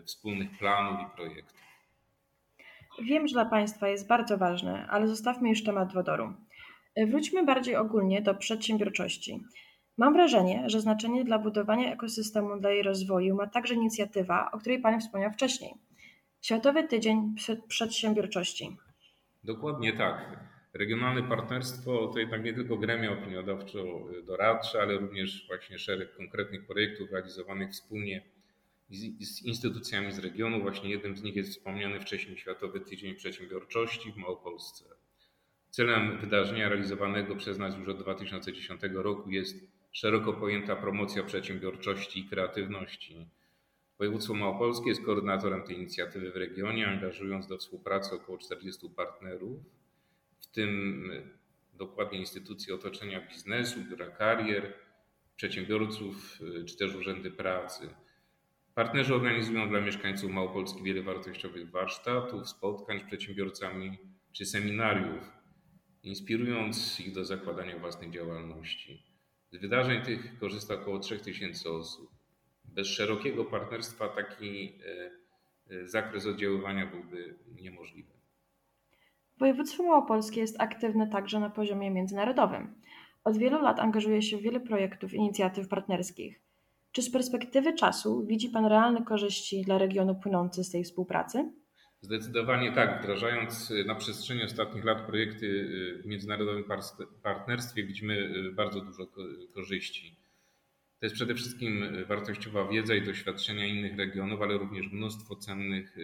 wspólnych 0.05 0.57
planów 0.57 0.99
i 1.01 1.15
projektów. 1.15 1.57
Wiem, 3.01 3.27
że 3.27 3.33
dla 3.33 3.45
Państwa 3.45 3.87
jest 3.87 4.07
bardzo 4.07 4.37
ważny, 4.37 4.85
ale 4.89 5.07
zostawmy 5.07 5.49
już 5.49 5.63
temat 5.63 5.93
wodoru. 5.93 6.33
Wróćmy 7.07 7.45
bardziej 7.45 7.75
ogólnie 7.75 8.21
do 8.21 8.35
przedsiębiorczości. 8.35 9.43
Mam 9.97 10.13
wrażenie, 10.13 10.63
że 10.65 10.81
znaczenie 10.81 11.23
dla 11.23 11.39
budowania 11.39 11.93
ekosystemu 11.93 12.59
dla 12.59 12.71
jej 12.71 12.83
rozwoju 12.83 13.35
ma 13.35 13.47
także 13.47 13.73
inicjatywa, 13.73 14.51
o 14.51 14.57
której 14.57 14.81
Pan 14.81 14.99
wspomniał 14.99 15.31
wcześniej. 15.31 15.73
Światowy 16.41 16.83
Tydzień 16.83 17.35
Przedsiębiorczości. 17.67 18.77
Dokładnie 19.43 19.93
tak. 19.93 20.50
Regionalne 20.73 21.23
partnerstwo 21.23 22.07
to 22.07 22.19
jednak 22.19 22.43
nie 22.43 22.53
tylko 22.53 22.77
gremia 22.77 23.11
opiniodawczo-doradcze, 23.11 24.81
ale 24.81 24.97
również 24.97 25.47
właśnie 25.47 25.79
szereg 25.79 26.15
konkretnych 26.15 26.65
projektów 26.65 27.11
realizowanych 27.11 27.71
wspólnie 27.71 28.21
z, 28.89 29.27
z 29.27 29.41
instytucjami 29.43 30.11
z 30.11 30.19
regionu. 30.19 30.61
Właśnie 30.61 30.89
jednym 30.89 31.17
z 31.17 31.23
nich 31.23 31.35
jest 31.35 31.51
wspomniany 31.51 31.99
wcześniej 31.99 32.37
Światowy 32.37 32.79
Tydzień 32.79 33.15
Przedsiębiorczości 33.15 34.11
w 34.11 34.17
Małopolsce. 34.17 34.85
Celem 35.69 36.17
wydarzenia 36.17 36.69
realizowanego 36.69 37.35
przez 37.35 37.57
nas 37.57 37.77
już 37.77 37.87
od 37.87 37.99
2010 37.99 38.81
roku 38.93 39.29
jest 39.29 39.67
szeroko 39.91 40.33
pojęta 40.33 40.75
promocja 40.75 41.23
przedsiębiorczości 41.23 42.19
i 42.19 42.25
kreatywności. 42.25 43.27
Województwo 43.99 44.33
Małopolskie 44.33 44.89
jest 44.89 45.05
koordynatorem 45.05 45.63
tej 45.63 45.75
inicjatywy 45.75 46.31
w 46.31 46.35
regionie, 46.35 46.87
angażując 46.87 47.47
do 47.47 47.57
współpracy 47.57 48.15
około 48.15 48.37
40 48.37 48.89
partnerów, 48.89 49.59
w 50.51 50.53
tym 50.53 51.11
dokładnie 51.73 52.19
instytucje 52.19 52.75
otoczenia 52.75 53.27
biznesu, 53.27 53.79
biura 53.89 54.07
karier, 54.07 54.73
przedsiębiorców 55.35 56.39
czy 56.67 56.77
też 56.77 56.95
urzędy 56.95 57.31
pracy. 57.31 57.89
Partnerzy 58.75 59.15
organizują 59.15 59.69
dla 59.69 59.81
mieszkańców 59.81 60.31
Małopolski 60.31 60.83
wiele 60.83 61.01
wartościowych 61.01 61.69
warsztatów, 61.69 62.49
spotkań 62.49 62.99
z 62.99 63.03
przedsiębiorcami 63.03 63.97
czy 64.31 64.45
seminariów, 64.45 65.31
inspirując 66.03 66.99
ich 66.99 67.13
do 67.13 67.25
zakładania 67.25 67.79
własnej 67.79 68.11
działalności. 68.11 69.03
Z 69.51 69.57
wydarzeń 69.57 70.01
tych 70.01 70.39
korzysta 70.39 70.73
około 70.73 70.99
3000 70.99 71.69
osób. 71.69 72.11
Bez 72.65 72.87
szerokiego 72.87 73.45
partnerstwa 73.45 74.07
taki 74.07 74.79
e, 74.85 75.11
e, 75.75 75.87
zakres 75.87 76.25
oddziaływania 76.25 76.85
byłby 76.85 77.35
niemożliwy. 77.61 78.20
Województwo 79.41 79.83
Małopolskie 79.83 80.41
jest 80.41 80.61
aktywne 80.61 81.07
także 81.07 81.39
na 81.39 81.49
poziomie 81.49 81.91
międzynarodowym. 81.91 82.73
Od 83.23 83.37
wielu 83.37 83.61
lat 83.61 83.79
angażuje 83.79 84.21
się 84.21 84.37
w 84.37 84.41
wiele 84.41 84.59
projektów, 84.59 85.13
inicjatyw 85.13 85.67
partnerskich. 85.67 86.41
Czy 86.91 87.01
z 87.01 87.11
perspektywy 87.11 87.73
czasu 87.73 88.25
widzi 88.25 88.49
Pan 88.49 88.65
realne 88.65 89.05
korzyści 89.05 89.61
dla 89.61 89.77
regionu 89.77 90.15
płynące 90.15 90.63
z 90.63 90.71
tej 90.71 90.83
współpracy? 90.83 91.51
Zdecydowanie 92.01 92.71
tak. 92.71 93.03
Wdrażając 93.03 93.71
y, 93.71 93.85
na 93.85 93.95
przestrzeni 93.95 94.43
ostatnich 94.43 94.85
lat 94.85 95.01
projekty 95.01 95.45
y, 95.45 96.01
w 96.03 96.05
międzynarodowym 96.05 96.63
partnerstwie, 97.23 97.83
widzimy 97.83 98.13
y, 98.13 98.51
bardzo 98.51 98.81
dużo 98.81 99.07
korzyści. 99.53 100.15
To 100.99 101.05
jest 101.05 101.15
przede 101.15 101.35
wszystkim 101.35 101.83
wartościowa 102.07 102.67
wiedza 102.67 102.95
i 102.95 103.01
doświadczenia 103.01 103.65
innych 103.65 103.97
regionów, 103.97 104.41
ale 104.41 104.57
również 104.57 104.91
mnóstwo 104.91 105.35
cennych 105.35 105.97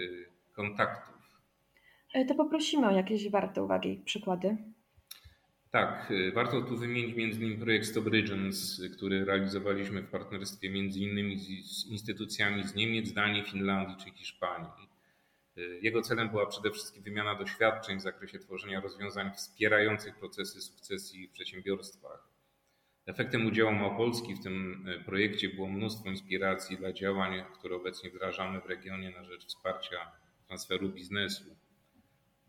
kontaktów. 0.53 1.16
E, 2.17 2.25
to 2.25 2.36
poprosimy 2.36 2.88
o 2.88 2.91
jakieś 2.91 3.29
warte 3.29 3.63
uwagi 3.63 4.01
przykłady. 4.05 4.57
Tak, 5.71 6.13
warto 6.33 6.62
tu 6.62 6.77
wymienić 6.77 7.15
między 7.15 7.39
innymi 7.39 7.57
projekt 7.57 7.86
Stop 7.86 8.07
Regions, 8.07 8.81
który 8.95 9.25
realizowaliśmy 9.25 10.01
w 10.01 10.09
partnerstwie 10.09 10.69
między 10.69 11.00
innymi 11.00 11.39
z 11.63 11.86
instytucjami 11.86 12.63
z 12.63 12.75
Niemiec, 12.75 13.13
Danii, 13.13 13.43
Finlandii 13.43 13.95
czy 14.03 14.12
Hiszpanii. 14.12 14.88
Jego 15.81 16.01
celem 16.01 16.29
była 16.29 16.45
przede 16.45 16.71
wszystkim 16.71 17.03
wymiana 17.03 17.36
doświadczeń 17.36 17.97
w 18.00 18.01
zakresie 18.01 18.39
tworzenia 18.39 18.81
rozwiązań 18.81 19.31
wspierających 19.36 20.15
procesy 20.15 20.62
sukcesji 20.62 21.27
w 21.27 21.31
przedsiębiorstwach. 21.31 22.27
Efektem 23.05 23.47
udziału 23.47 23.71
Małopolski 23.71 24.36
w 24.36 24.43
tym 24.43 24.86
projekcie 25.05 25.50
było 25.50 25.67
mnóstwo 25.67 26.09
inspiracji 26.09 26.77
dla 26.77 26.93
działań, 26.93 27.43
które 27.59 27.75
obecnie 27.75 28.09
wdrażamy 28.09 28.62
w 28.62 28.65
regionie 28.65 29.12
na 29.12 29.24
rzecz 29.24 29.45
wsparcia 29.45 30.12
transferu 30.47 30.89
biznesu. 30.89 31.55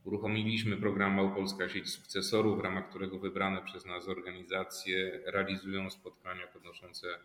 Uruchomiliśmy 0.08 0.76
program 0.76 1.14
Małopolska 1.14 1.68
Sieć 1.68 1.90
Sukcesorów, 1.90 2.58
w 2.58 2.60
ramach 2.60 2.88
którego 2.88 3.18
wybrane 3.18 3.62
przez 3.62 3.86
nas 3.86 4.08
organizacje 4.08 5.22
realizują 5.26 5.90
spotkania 5.90 6.46
podnoszące 6.46 7.18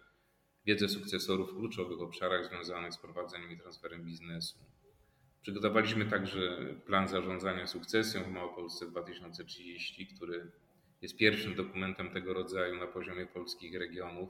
wiedzę 0.65 0.89
sukcesorów 0.89 1.51
w 1.51 1.57
kluczowych 1.57 2.01
obszarach 2.01 2.45
związanych 2.45 2.93
z 2.93 2.97
prowadzeniem 2.97 3.51
i 3.51 3.57
transferem 3.57 4.05
biznesu. 4.05 4.57
Przygotowaliśmy 5.41 6.05
także 6.05 6.57
plan 6.85 7.07
zarządzania 7.07 7.67
sukcesją 7.67 8.23
w 8.23 8.31
Małopolsce 8.31 8.87
2030, 8.87 10.07
który 10.07 10.51
jest 11.01 11.17
pierwszym 11.17 11.55
dokumentem 11.55 12.11
tego 12.11 12.33
rodzaju 12.33 12.79
na 12.79 12.87
poziomie 12.87 13.25
polskich 13.25 13.79
regionów, 13.79 14.29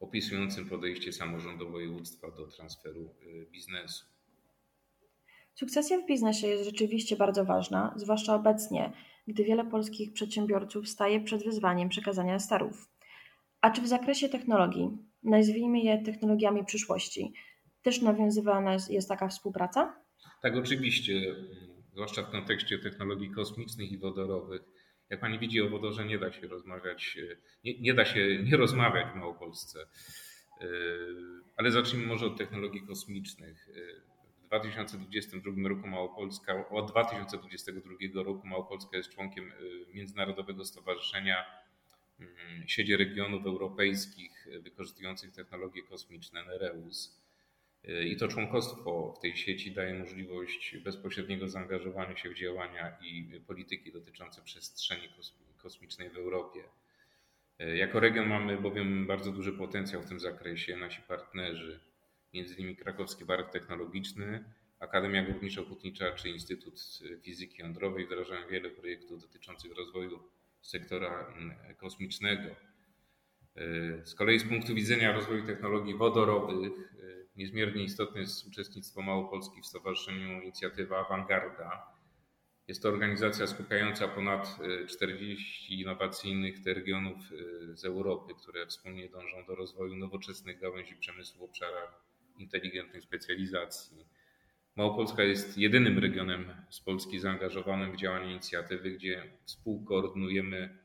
opisującym 0.00 0.68
podejście 0.68 1.12
samorządu 1.12 1.70
województwa 1.70 2.30
do 2.30 2.46
transferu 2.46 3.14
y, 3.22 3.46
biznesu. 3.50 4.15
Sukcesja 5.58 5.98
w 5.98 6.06
biznesie 6.06 6.46
jest 6.46 6.64
rzeczywiście 6.64 7.16
bardzo 7.16 7.44
ważna, 7.44 7.94
zwłaszcza 7.96 8.34
obecnie, 8.34 8.92
gdy 9.26 9.44
wiele 9.44 9.64
polskich 9.64 10.12
przedsiębiorców 10.12 10.88
staje 10.88 11.20
przed 11.20 11.44
wyzwaniem 11.44 11.88
przekazania 11.88 12.38
starów. 12.38 12.88
A 13.60 13.70
czy 13.70 13.82
w 13.82 13.86
zakresie 13.86 14.28
technologii, 14.28 14.90
nazwijmy 15.22 15.80
je 15.80 16.02
technologiami 16.02 16.64
przyszłości, 16.64 17.32
też 17.82 18.02
nawiązywana 18.02 18.76
jest 18.90 19.08
taka 19.08 19.28
współpraca? 19.28 20.02
Tak, 20.42 20.56
oczywiście, 20.56 21.34
zwłaszcza 21.92 22.22
w 22.22 22.30
kontekście 22.30 22.78
technologii 22.78 23.30
kosmicznych 23.30 23.92
i 23.92 23.98
wodorowych. 23.98 24.62
Jak 25.10 25.20
pani 25.20 25.38
widzi, 25.38 25.62
o 25.62 25.70
wodorze 25.70 26.04
nie 26.04 26.18
da 26.18 26.32
się 26.32 26.46
rozmawiać, 26.46 27.18
nie, 27.64 27.80
nie 27.80 27.94
da 27.94 28.04
się 28.04 28.42
nie 28.42 28.56
rozmawiać 28.56 29.12
w 29.12 29.16
Małopolsce. 29.16 29.80
E, 30.60 30.66
ale 31.56 31.70
zacznijmy 31.70 32.06
może 32.06 32.26
od 32.26 32.38
technologii 32.38 32.86
kosmicznych. 32.86 33.68
W 34.46 34.48
2022 34.48 35.68
roku 35.68 35.86
Małopolska, 35.86 36.68
od 36.68 36.90
2022 36.90 38.22
roku 38.22 38.46
Małopolska 38.46 38.96
jest 38.96 39.10
członkiem 39.10 39.52
e, 39.52 39.94
Międzynarodowego 39.94 40.64
Stowarzyszenia 40.64 41.44
mm, 42.20 42.34
Sieci 42.66 42.96
Regionów 42.96 43.46
Europejskich 43.46 44.48
wykorzystujących 44.60 45.32
technologie 45.32 45.82
kosmiczne, 45.82 46.44
NEREUS. 46.44 47.20
I 48.04 48.16
to 48.16 48.28
członkostwo 48.28 49.14
w 49.18 49.20
tej 49.20 49.36
sieci 49.36 49.72
daje 49.72 49.94
możliwość 49.94 50.76
bezpośredniego 50.84 51.48
zaangażowania 51.48 52.16
się 52.16 52.30
w 52.30 52.34
działania 52.34 52.96
i 53.02 53.40
polityki 53.46 53.92
dotyczące 53.92 54.42
przestrzeni 54.42 55.08
kosmicznej 55.62 56.10
w 56.10 56.16
Europie. 56.16 56.60
Jako 57.58 58.00
region 58.00 58.28
mamy 58.28 58.60
bowiem 58.60 59.06
bardzo 59.06 59.32
duży 59.32 59.52
potencjał 59.52 60.02
w 60.02 60.08
tym 60.08 60.20
zakresie. 60.20 60.76
Nasi 60.76 61.02
partnerzy, 61.02 61.80
m.in. 62.40 62.76
Krakowski 62.76 63.26
Park 63.26 63.52
Technologiczny, 63.52 64.44
Akademia 64.78 65.24
Górniczo-Hutnicza 65.24 66.14
czy 66.14 66.28
Instytut 66.28 66.80
Fizyki 67.22 67.62
Jądrowej 67.62 68.06
wdrażają 68.06 68.48
wiele 68.48 68.70
projektów 68.70 69.20
dotyczących 69.20 69.76
rozwoju 69.76 70.22
sektora 70.60 71.34
mm, 71.36 71.56
kosmicznego. 71.76 72.48
Z 74.04 74.14
kolei 74.14 74.38
z 74.38 74.44
punktu 74.44 74.74
widzenia 74.74 75.12
rozwoju 75.12 75.46
technologii 75.46 75.94
wodorowych 75.94 76.72
Niezmiernie 77.36 77.84
istotne 77.84 78.20
jest 78.20 78.46
uczestnictwo 78.46 79.02
Małopolski 79.02 79.62
w 79.62 79.66
Stowarzyszeniu 79.66 80.42
Inicjatywa 80.42 81.06
Awangarda. 81.06 81.86
Jest 82.68 82.82
to 82.82 82.88
organizacja 82.88 83.46
skupiająca 83.46 84.08
ponad 84.08 84.58
40 84.88 85.74
e, 85.74 85.76
innowacyjnych 85.76 86.64
regionów 86.66 87.16
e, 87.16 87.76
z 87.76 87.84
Europy, 87.84 88.34
które 88.34 88.66
wspólnie 88.66 89.08
dążą 89.08 89.44
do 89.46 89.54
rozwoju 89.54 89.96
nowoczesnych 89.96 90.60
gałęzi 90.60 90.96
przemysłu 90.96 91.40
w 91.40 91.50
obszarach 91.50 92.05
inteligentnej 92.38 93.02
specjalizacji. 93.02 94.06
Małopolska 94.76 95.22
jest 95.22 95.58
jedynym 95.58 95.98
regionem 95.98 96.52
z 96.70 96.80
Polski 96.80 97.18
zaangażowanym 97.18 97.92
w 97.92 97.96
działanie 97.96 98.32
inicjatywy, 98.32 98.90
gdzie 98.90 99.22
współkoordynujemy 99.44 100.78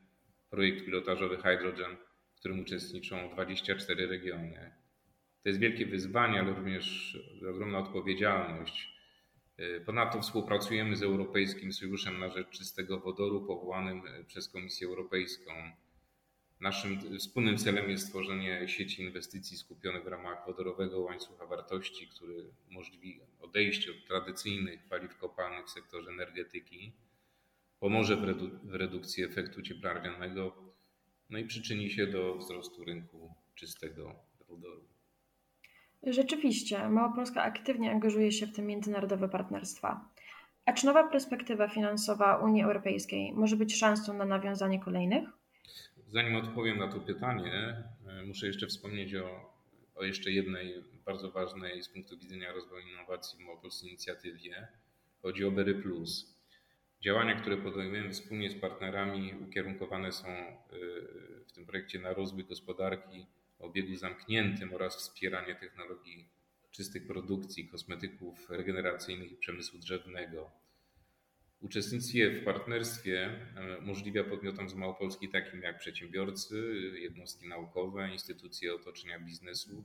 projekt 0.50 0.84
pilotażowy 0.84 1.36
Hydrogen, 1.36 1.96
w 2.34 2.38
którym 2.38 2.60
uczestniczą 2.60 3.30
24 3.30 4.06
regiony. 4.06 4.72
To 5.42 5.48
jest 5.48 5.60
wielkie 5.60 5.86
wyzwanie, 5.86 6.40
ale 6.40 6.54
również 6.54 7.18
ogromna 7.50 7.78
odpowiedzialność. 7.78 8.92
Ponadto 9.86 10.20
współpracujemy 10.20 10.96
z 10.96 11.02
Europejskim 11.02 11.72
Sojuszem 11.72 12.18
na 12.18 12.28
Rzecz 12.28 12.50
Czystego 12.50 13.00
Wodoru, 13.00 13.46
powołanym 13.46 14.02
przez 14.26 14.48
Komisję 14.48 14.86
Europejską. 14.86 15.52
Naszym 16.62 17.18
wspólnym 17.18 17.58
celem 17.58 17.90
jest 17.90 18.06
stworzenie 18.06 18.68
sieci 18.68 19.02
inwestycji 19.02 19.56
skupionych 19.56 20.04
w 20.04 20.06
ramach 20.06 20.46
wodorowego 20.46 21.00
łańcucha 21.00 21.46
wartości, 21.46 22.08
który 22.08 22.34
umożliwi 22.70 23.20
odejście 23.40 23.90
od 23.90 24.06
tradycyjnych 24.06 24.88
paliw 24.88 25.16
kopalnych 25.16 25.66
w 25.66 25.70
sektorze 25.70 26.10
energetyki, 26.10 26.92
pomoże 27.80 28.16
w, 28.16 28.24
redu 28.24 28.50
w 28.62 28.74
redukcji 28.74 29.24
efektu 29.24 29.62
cieplarnianego, 29.62 30.54
no 31.30 31.38
i 31.38 31.44
przyczyni 31.44 31.90
się 31.90 32.06
do 32.06 32.34
wzrostu 32.34 32.84
rynku 32.84 33.34
czystego 33.54 34.14
wodoru. 34.48 34.84
Rzeczywiście, 36.02 36.88
Małopolska 36.88 37.42
aktywnie 37.42 37.90
angażuje 37.90 38.32
się 38.32 38.46
w 38.46 38.52
te 38.52 38.62
międzynarodowe 38.62 39.28
partnerstwa. 39.28 40.08
A 40.66 40.72
czy 40.72 40.86
nowa 40.86 41.08
perspektywa 41.08 41.68
finansowa 41.68 42.36
Unii 42.36 42.62
Europejskiej 42.62 43.32
może 43.32 43.56
być 43.56 43.76
szansą 43.78 44.14
na 44.14 44.24
nawiązanie 44.24 44.80
kolejnych? 44.80 45.41
Zanim 46.12 46.36
odpowiem 46.36 46.78
na 46.78 46.88
to 46.88 47.00
pytanie, 47.00 47.84
e, 48.06 48.22
muszę 48.26 48.46
jeszcze 48.46 48.66
wspomnieć 48.66 49.14
o, 49.14 49.54
o 49.94 50.04
jeszcze 50.04 50.30
jednej 50.30 50.84
bardzo 51.04 51.30
ważnej 51.30 51.82
z 51.82 51.88
punktu 51.88 52.18
widzenia 52.18 52.52
rozwoju 52.52 52.88
innowacji 52.88 53.44
Małopolskiej 53.44 53.88
inicjatywie. 53.88 54.68
Chodzi 55.22 55.44
o 55.44 55.50
Bery 55.50 55.74
Plus. 55.74 56.38
Działania, 57.00 57.40
które 57.40 57.56
podejmujemy 57.56 58.10
wspólnie 58.10 58.50
z 58.50 58.60
partnerami, 58.60 59.34
ukierunkowane 59.48 60.12
są 60.12 60.28
e, 60.28 60.56
w 61.46 61.52
tym 61.52 61.66
projekcie 61.66 61.98
na 61.98 62.14
rozwój 62.14 62.44
gospodarki 62.44 63.26
o 63.58 63.64
obiegu 63.64 63.96
zamkniętym 63.96 64.74
oraz 64.74 64.96
wspieranie 64.96 65.54
technologii 65.54 66.28
czystych 66.70 67.06
produkcji, 67.06 67.68
kosmetyków 67.68 68.50
regeneracyjnych 68.50 69.32
i 69.32 69.36
przemysłu 69.36 69.78
drzewnego. 69.78 70.61
Uczestnictwie 71.62 72.30
w 72.30 72.44
partnerstwie 72.44 73.30
e, 73.56 73.78
umożliwia 73.78 74.24
podmiotom 74.24 74.68
z 74.68 74.74
Małopolski 74.74 75.28
takim 75.28 75.62
jak 75.62 75.78
przedsiębiorcy, 75.78 76.74
jednostki 76.94 77.48
naukowe, 77.48 78.08
instytucje 78.12 78.74
otoczenia 78.74 79.20
biznesu, 79.20 79.84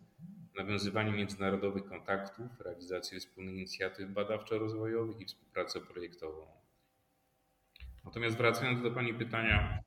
nawiązywanie 0.56 1.12
międzynarodowych 1.12 1.86
kontaktów, 1.86 2.48
realizację 2.60 3.20
wspólnych 3.20 3.56
inicjatyw 3.56 4.10
badawczo-rozwojowych 4.10 5.22
i 5.22 5.26
współpracę 5.26 5.82
projektową. 5.82 6.48
Natomiast 8.06 8.38
wracając 8.38 8.82
do 8.82 8.92
Pani 8.92 9.14
pytania, 9.14 9.80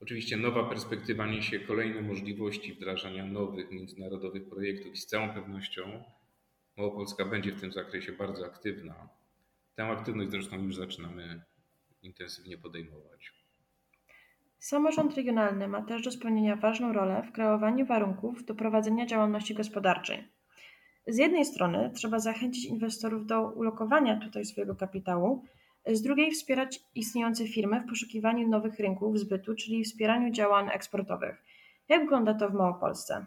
oczywiście 0.00 0.36
nowa 0.36 0.68
perspektywa 0.68 1.26
niesie 1.26 1.60
kolejne 1.60 2.02
możliwości 2.02 2.74
wdrażania 2.74 3.26
nowych 3.26 3.70
międzynarodowych 3.70 4.48
projektów 4.48 4.92
i 4.92 4.96
z 4.96 5.06
całą 5.06 5.34
pewnością 5.34 6.04
Małopolska 6.76 7.24
będzie 7.24 7.52
w 7.52 7.60
tym 7.60 7.72
zakresie 7.72 8.12
bardzo 8.12 8.46
aktywna. 8.46 9.19
Tę 9.80 9.86
aktywność 9.86 10.30
zresztą 10.30 10.62
już 10.62 10.76
zaczynamy 10.76 11.42
intensywnie 12.02 12.58
podejmować. 12.58 13.32
Samorząd 14.58 15.16
regionalny 15.16 15.68
ma 15.68 15.82
też 15.82 16.02
do 16.02 16.10
spełnienia 16.10 16.56
ważną 16.56 16.92
rolę 16.92 17.22
w 17.28 17.32
kreowaniu 17.32 17.86
warunków 17.86 18.44
do 18.44 18.54
prowadzenia 18.54 19.06
działalności 19.06 19.54
gospodarczej. 19.54 20.28
Z 21.06 21.18
jednej 21.18 21.44
strony 21.44 21.90
trzeba 21.94 22.18
zachęcić 22.18 22.64
inwestorów 22.64 23.26
do 23.26 23.50
ulokowania 23.50 24.20
tutaj 24.20 24.44
swojego 24.44 24.76
kapitału, 24.76 25.44
z 25.86 26.02
drugiej 26.02 26.30
wspierać 26.30 26.80
istniejące 26.94 27.48
firmy 27.48 27.80
w 27.80 27.88
poszukiwaniu 27.88 28.48
nowych 28.48 28.78
rynków 28.78 29.18
zbytu, 29.18 29.54
czyli 29.54 29.84
wspieraniu 29.84 30.32
działań 30.32 30.68
eksportowych. 30.72 31.44
Jak 31.88 32.00
wygląda 32.00 32.34
to 32.34 32.50
w 32.50 32.54
Małopolsce? 32.54 33.26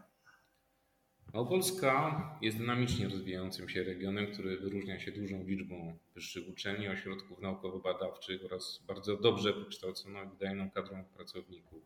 Małopolska 1.34 2.38
jest 2.42 2.58
dynamicznie 2.58 3.10
rozwijającym 3.10 3.70
się 3.70 3.84
regionem, 3.84 4.32
który 4.32 4.58
wyróżnia 4.58 5.00
się 5.00 5.12
dużą 5.12 5.44
liczbą 5.44 5.98
wyższych 6.16 6.50
uczelni, 6.50 6.88
ośrodków 6.88 7.40
naukowo-badawczych 7.40 8.46
oraz 8.46 8.84
bardzo 8.88 9.18
dobrze 9.18 9.54
wykształconą 9.54 10.26
i 10.26 10.30
wydajną 10.30 10.72
kadrą 10.72 11.06
pracowników. 11.06 11.84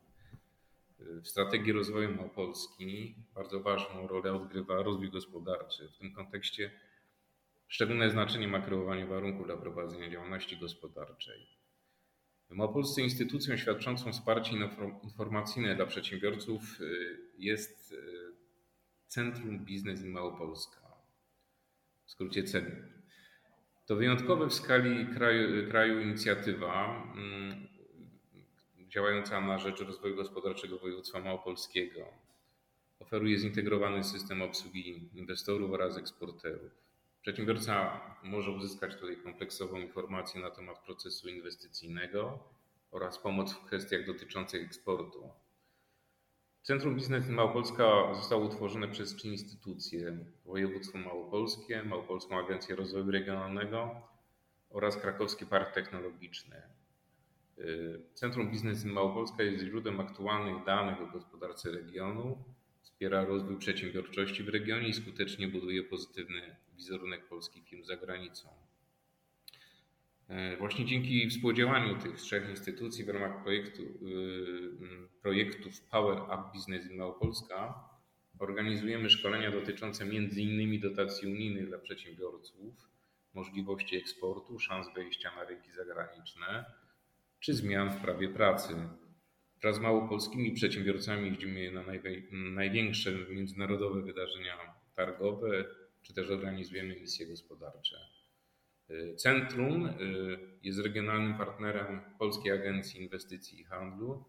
W 0.99 1.27
strategii 1.27 1.71
rozwoju 1.71 2.15
Małopolski 2.15 3.15
bardzo 3.35 3.59
ważną 3.59 4.07
rolę 4.07 4.33
odgrywa 4.33 4.83
rozwój 4.83 5.09
gospodarczy. 5.11 5.89
W 5.89 5.97
tym 5.97 6.13
kontekście 6.13 6.71
szczególne 7.67 8.09
znaczenie 8.09 8.47
ma 8.47 8.61
kreowanie 8.61 9.05
warunków 9.05 9.45
dla 9.45 9.57
prowadzenia 9.57 10.09
działalności 10.09 10.57
gospodarczej. 10.57 11.47
W 12.49 12.55
Małopolsce 12.55 13.01
instytucją 13.01 13.57
świadczącą 13.57 14.11
wsparcie 14.11 14.51
informacyjne 15.03 15.75
dla 15.75 15.85
przedsiębiorców 15.85 16.81
y, 16.81 17.17
jest 17.37 17.91
y, 17.91 18.36
Centrum 19.07 19.59
Biznes 19.59 20.01
in 20.01 20.11
Małopolska, 20.11 20.81
w 22.05 22.11
skrócie 22.11 22.43
CEMIP. 22.43 22.75
To 23.85 23.95
wyjątkowe 23.95 24.47
w 24.47 24.53
skali 24.53 25.07
kraju, 25.07 25.69
kraju 25.69 26.01
inicjatywa 26.01 27.03
mm, 27.15 27.67
działająca 28.87 29.41
na 29.41 29.57
rzecz 29.57 29.81
rozwoju 29.81 30.15
gospodarczego 30.15 30.77
województwa 30.77 31.19
małopolskiego. 31.19 31.99
Oferuje 32.99 33.37
zintegrowany 33.37 34.03
system 34.03 34.41
obsługi 34.41 35.09
inwestorów 35.13 35.71
oraz 35.71 35.97
eksporterów. 35.97 36.71
Przedsiębiorca 37.21 38.01
może 38.23 38.51
uzyskać 38.51 38.95
tutaj 38.95 39.17
kompleksową 39.17 39.77
informację 39.77 40.41
na 40.41 40.51
temat 40.51 40.79
procesu 40.79 41.29
inwestycyjnego 41.29 42.39
oraz 42.91 43.19
pomoc 43.19 43.53
w 43.53 43.65
kwestiach 43.65 44.05
dotyczących 44.05 44.65
eksportu. 44.65 45.29
Centrum 46.67 46.95
Biznes 46.95 47.29
Małopolska 47.29 48.13
zostało 48.13 48.45
utworzone 48.45 48.87
przez 48.87 49.15
trzy 49.15 49.27
instytucje: 49.27 50.17
Województwo 50.45 50.97
Małopolskie, 50.97 51.83
Małopolską 51.83 52.39
Agencję 52.39 52.75
Rozwoju 52.75 53.11
Regionalnego 53.11 54.01
oraz 54.69 54.97
Krakowski 54.97 55.45
Park 55.45 55.73
Technologiczny. 55.73 56.61
Y, 57.57 58.01
Centrum 58.13 58.51
Biznes 58.51 58.85
Małopolska 58.85 59.43
jest 59.43 59.65
źródłem 59.65 59.99
aktualnych 59.99 60.63
danych 60.65 61.01
o 61.01 61.07
gospodarce 61.07 61.71
regionu, 61.71 62.43
wspiera 62.81 63.25
rozwój 63.25 63.57
przedsiębiorczości 63.57 64.43
w 64.43 64.49
regionie 64.49 64.87
i 64.87 64.93
skutecznie 64.93 65.47
buduje 65.47 65.83
pozytywny 65.83 66.55
wizerunek 66.75 67.27
polskich 67.27 67.63
firm 67.63 67.83
za 67.83 67.97
granicą. 67.97 68.49
E, 70.29 70.57
właśnie 70.57 70.85
dzięki 70.85 71.29
współdziałaniu 71.29 71.99
tych 71.99 72.17
trzech 72.17 72.49
instytucji 72.49 73.05
w 73.05 73.09
ramach 73.09 73.43
projektu, 73.43 73.83
y, 73.83 75.19
projektów 75.21 75.81
Power 75.81 76.17
Up 76.17 76.43
Business 76.53 76.91
in 76.91 76.97
Małopolska 76.97 77.87
organizujemy 78.39 79.09
szkolenia 79.09 79.51
dotyczące 79.51 80.03
m.in. 80.03 80.79
dotacji 80.79 81.27
unijnych 81.27 81.67
dla 81.67 81.77
przedsiębiorców, 81.77 82.89
możliwości 83.33 83.97
eksportu, 83.97 84.59
szans 84.59 84.87
wejścia 84.95 85.35
na 85.35 85.45
rynki 85.45 85.71
zagraniczne 85.71 86.65
czy 87.39 87.53
zmian 87.53 87.89
w 87.89 88.01
prawie 88.01 88.29
pracy. 88.29 88.75
Wraz 89.61 89.75
z 89.75 89.79
małopolskimi 89.79 90.51
przedsiębiorcami 90.51 91.29
jeździmy 91.29 91.71
na 91.71 91.83
największe 92.31 93.11
międzynarodowe 93.11 94.01
wydarzenia 94.01 94.57
targowe, 94.95 95.65
czy 96.01 96.13
też 96.13 96.29
organizujemy 96.29 96.99
misje 96.99 97.27
gospodarcze. 97.27 98.16
Centrum 99.17 99.85
y, 99.85 99.91
jest 100.63 100.79
regionalnym 100.79 101.37
partnerem 101.37 102.01
Polskiej 102.19 102.51
Agencji 102.51 103.03
Inwestycji 103.03 103.61
i 103.61 103.63
Handlu. 103.63 104.23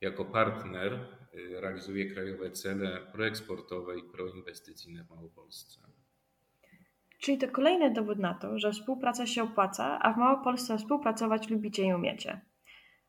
Jako 0.00 0.24
partner 0.24 0.92
y, 1.34 1.60
realizuje 1.60 2.10
krajowe 2.10 2.50
cele 2.50 3.00
proeksportowe 3.12 3.98
i 3.98 4.02
proinwestycyjne 4.02 5.04
w 5.04 5.10
Małopolsce. 5.10 5.80
Czyli 7.18 7.38
to 7.38 7.48
kolejny 7.48 7.92
dowód 7.92 8.18
na 8.18 8.34
to, 8.34 8.58
że 8.58 8.72
współpraca 8.72 9.26
się 9.26 9.42
opłaca, 9.42 9.98
a 9.98 10.12
w 10.12 10.16
Małopolsce 10.16 10.78
współpracować 10.78 11.50
lubicie 11.50 11.84
i 11.84 11.94
umiecie. 11.94 12.40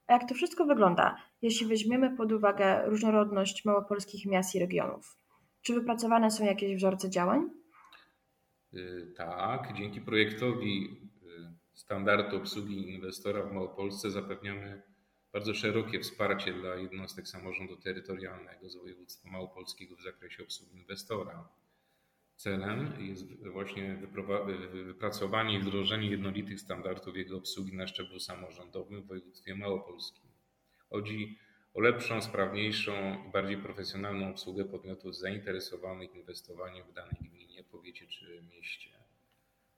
A 0.07 0.13
jak 0.13 0.29
to 0.29 0.35
wszystko 0.35 0.65
wygląda, 0.65 1.15
jeśli 1.41 1.67
weźmiemy 1.67 2.17
pod 2.17 2.31
uwagę 2.31 2.85
różnorodność 2.85 3.65
małopolskich 3.65 4.25
miast 4.25 4.55
i 4.55 4.59
regionów? 4.59 5.17
Czy 5.61 5.73
wypracowane 5.73 6.31
są 6.31 6.45
jakieś 6.45 6.75
wzorce 6.75 7.09
działań? 7.09 7.62
Y, 8.75 9.13
tak, 9.15 9.73
dzięki 9.77 10.01
projektowi 10.01 10.97
y, 11.23 11.27
standardu 11.73 12.37
obsługi 12.37 12.89
inwestora 12.89 13.43
w 13.43 13.53
Małopolsce 13.53 14.11
zapewniamy 14.11 14.81
bardzo 15.33 15.53
szerokie 15.53 15.99
wsparcie 15.99 16.53
dla 16.53 16.75
jednostek 16.75 17.27
samorządu 17.27 17.77
terytorialnego 17.77 18.69
z 18.69 18.75
województwa 18.75 19.29
małopolskiego 19.29 19.95
w 19.95 20.03
zakresie 20.03 20.43
obsługi 20.43 20.77
inwestora. 20.77 21.49
Celem 22.35 22.93
jest 22.99 23.45
właśnie 23.45 23.97
wypracowanie 24.71 25.55
i 25.55 25.59
wdrożenie 25.59 26.09
jednolitych 26.09 26.59
standardów 26.59 27.17
jego 27.17 27.37
obsługi 27.37 27.77
na 27.77 27.87
szczeblu 27.87 28.19
samorządowym 28.19 29.01
w 29.01 29.07
województwie 29.07 29.55
małopolskim. 29.55 30.29
Chodzi 30.89 31.37
o 31.73 31.79
lepszą, 31.79 32.21
sprawniejszą 32.21 32.93
i 33.27 33.31
bardziej 33.31 33.57
profesjonalną 33.57 34.29
obsługę 34.29 34.65
podmiotów 34.65 35.15
zainteresowanych 35.15 36.15
inwestowaniem 36.15 36.87
w 36.87 36.93
danej 36.93 37.17
gminie, 37.21 37.52
powiecie 37.73 38.07
czy 38.07 38.43
mieście. 38.49 38.89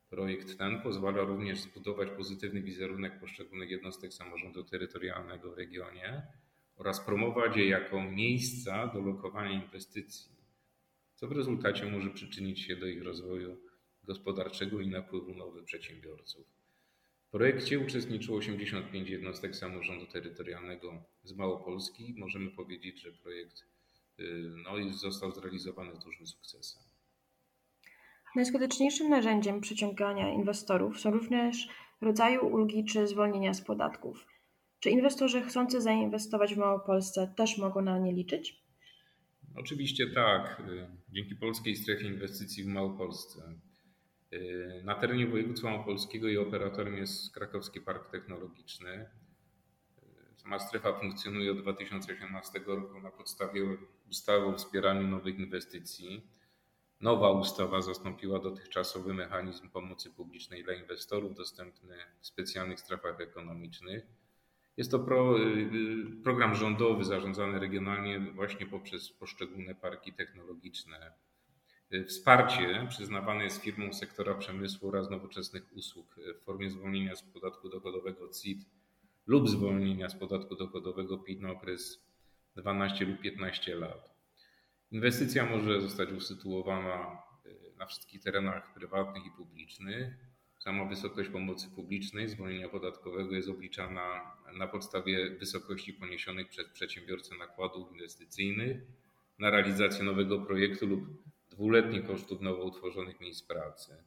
Projekt 0.10 0.58
ten 0.58 0.82
pozwala 0.82 1.24
również 1.24 1.60
zbudować 1.60 2.10
pozytywny 2.10 2.62
wizerunek 2.62 3.20
poszczególnych 3.20 3.70
jednostek 3.70 4.14
samorządu 4.14 4.64
terytorialnego 4.64 5.52
w 5.52 5.58
regionie 5.58 6.28
oraz 6.76 7.06
promować 7.06 7.58
je 7.58 7.68
jako 7.68 8.04
miejsca 8.04 8.88
do 8.88 9.02
lokowania 9.02 9.64
inwestycji, 9.64 10.36
co 11.16 11.28
w 11.28 11.32
rezultacie 11.32 11.86
może 11.86 12.10
przyczynić 12.10 12.60
się 12.62 12.76
do 12.76 12.86
ich 12.86 13.04
rozwoju 13.04 13.58
gospodarczego 14.04 14.82
i 14.82 14.88
napływu 14.88 15.34
nowych 15.34 15.64
przedsiębiorców. 15.64 16.48
W 17.28 17.32
projekcie 17.32 17.80
uczestniczyło 17.80 18.38
85 18.38 19.10
jednostek 19.10 19.56
samorządu 19.56 20.06
terytorialnego 20.06 21.04
z 21.24 21.34
Małopolski. 21.34 22.16
Możemy 22.18 22.52
powiedzieć, 22.52 23.02
że 23.02 23.12
projekt 23.12 23.66
y, 24.20 24.24
no, 24.64 24.94
został 24.94 25.32
zrealizowany 25.32 25.96
z 25.96 26.00
dużym 26.00 26.28
sukcesem. 26.28 26.84
Najskuteczniejszym 28.36 29.10
narzędziem 29.10 29.62
przyciągania 29.62 30.34
inwestorów 30.34 31.00
są 31.00 31.12
również 31.12 31.68
rodzaju 32.02 32.48
ulgi 32.48 32.86
czy 32.86 33.08
zwolnienia 33.08 33.54
z 33.54 33.62
podatków. 33.62 34.28
Czy 34.80 34.90
inwestorzy 34.90 35.42
chcący 35.42 35.82
zainwestować 35.82 36.56
w 36.56 36.58
Małopolsce 36.58 37.34
też 37.38 37.58
mogą 37.58 37.82
na 37.82 38.00
nie 38.00 38.14
liczyć? 38.14 38.64
Oczywiście 39.56 40.08
tak. 40.08 40.64
Dzięki 41.10 41.36
Polskiej 41.36 41.76
Strefie 41.76 42.08
Inwestycji 42.08 42.64
w 42.64 42.68
Małopolsce. 42.68 43.40
Na 44.84 44.96
terenie 44.96 45.28
województwa 45.28 45.70
małopolskiego 45.70 46.28
i 46.28 46.38
operatorem 46.38 46.98
jest 46.98 47.34
Krakowski 47.34 47.82
Park 47.82 48.12
Technologiczny. 48.12 49.10
Sama 50.36 50.60
strefa 50.60 51.00
funkcjonuje 51.00 51.52
od 51.52 51.62
2018 51.62 52.60
roku 52.66 53.02
na 53.02 53.12
podstawie 53.12 53.62
ustawy 54.10 54.46
o 54.46 54.54
wspieraniu 54.54 55.08
nowych 55.08 55.40
inwestycji. 55.40 56.28
Nowa 57.02 57.32
ustawa 57.32 57.82
zastąpiła 57.82 58.40
dotychczasowy 58.40 59.14
mechanizm 59.14 59.70
pomocy 59.70 60.12
publicznej 60.12 60.64
dla 60.64 60.74
inwestorów 60.74 61.36
dostępny 61.36 61.98
w 62.20 62.28
specjalnych 62.28 62.80
strefach 62.80 63.22
ekonomicznych. 63.22 64.06
Jest 64.78 64.92
to 64.92 65.00
pro, 65.00 65.40
y, 65.40 66.24
program 66.24 66.56
rządowy 66.56 67.04
zarządzany 67.04 67.60
regionalnie 67.60 68.20
właśnie 68.20 68.66
poprzez 68.66 69.12
poszczególne 69.12 69.76
parki 69.76 70.14
technologiczne. 70.14 71.14
Y, 71.94 72.06
wsparcie 72.06 72.88
przyznawane 72.90 73.44
jest 73.44 73.62
firmom 73.62 73.94
sektora 73.94 74.36
przemysłu 74.36 74.88
oraz 74.88 75.10
nowoczesnych 75.10 75.74
usług 75.76 76.16
w 76.42 76.46
formie 76.46 76.70
zwolnienia 76.70 77.16
z 77.16 77.24
podatku 77.24 77.70
dochodowego 77.70 78.30
CIT 78.30 78.66
lub 79.28 79.50
zwolnienia 79.50 80.10
z 80.10 80.16
podatku 80.16 80.56
dochodowego 80.56 81.18
PIT 81.18 81.42
na 81.42 81.52
okres 81.52 82.06
12 82.56 83.06
lub 83.06 83.22
15 83.22 83.76
lat. 83.76 84.15
Inwestycja 84.92 85.46
może 85.46 85.82
zostać 85.82 86.12
usytuowana 86.12 87.18
y, 87.46 87.78
na 87.78 87.86
wszystkich 87.86 88.24
terenach 88.24 88.74
prywatnych 88.74 89.26
i 89.26 89.32
publicznych. 89.32 90.14
Sama 90.60 90.86
wysokość 90.86 91.30
pomocy 91.30 91.68
publicznej, 91.76 92.30
zwolnienia 92.30 92.70
podatkowego 92.70 93.36
jest 93.36 93.50
obliczana 93.50 94.38
na 94.58 94.68
podstawie 94.68 95.30
wysokości 95.30 95.94
poniesionych 95.94 96.50
przez 96.50 96.70
przedsiębiorcę 96.70 97.36
nakładów 97.36 97.92
inwestycyjnych 97.92 98.78
na 99.40 99.50
realizację 99.50 100.04
nowego 100.04 100.40
projektu 100.40 100.88
lub 100.88 101.24
dwuletnich 101.50 102.08
kosztów 102.08 102.42
nowo 102.42 102.64
utworzonych 102.64 103.20
miejsc 103.20 103.44
pracy. 103.48 104.04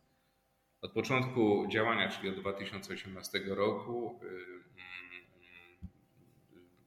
Od 0.81 0.93
początku 0.93 1.67
działania, 1.71 2.09
czyli 2.09 2.29
od 2.29 2.41
2018 2.41 3.41
roku, 3.47 4.21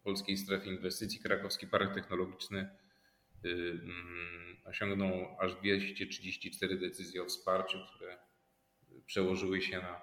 w 0.01 0.03
Polskiej 0.03 0.37
Strefie 0.37 0.69
Inwestycji 0.69 1.19
Krakowski 1.19 1.67
Park 1.67 1.93
Technologiczny 1.93 2.69
osiągnął 4.65 5.37
aż 5.39 5.55
234 5.55 6.77
decyzje 6.77 7.23
o 7.23 7.25
wsparciu, 7.25 7.77
które 7.95 8.17
przełożyły 9.05 9.61
się 9.61 9.77
na 9.77 10.01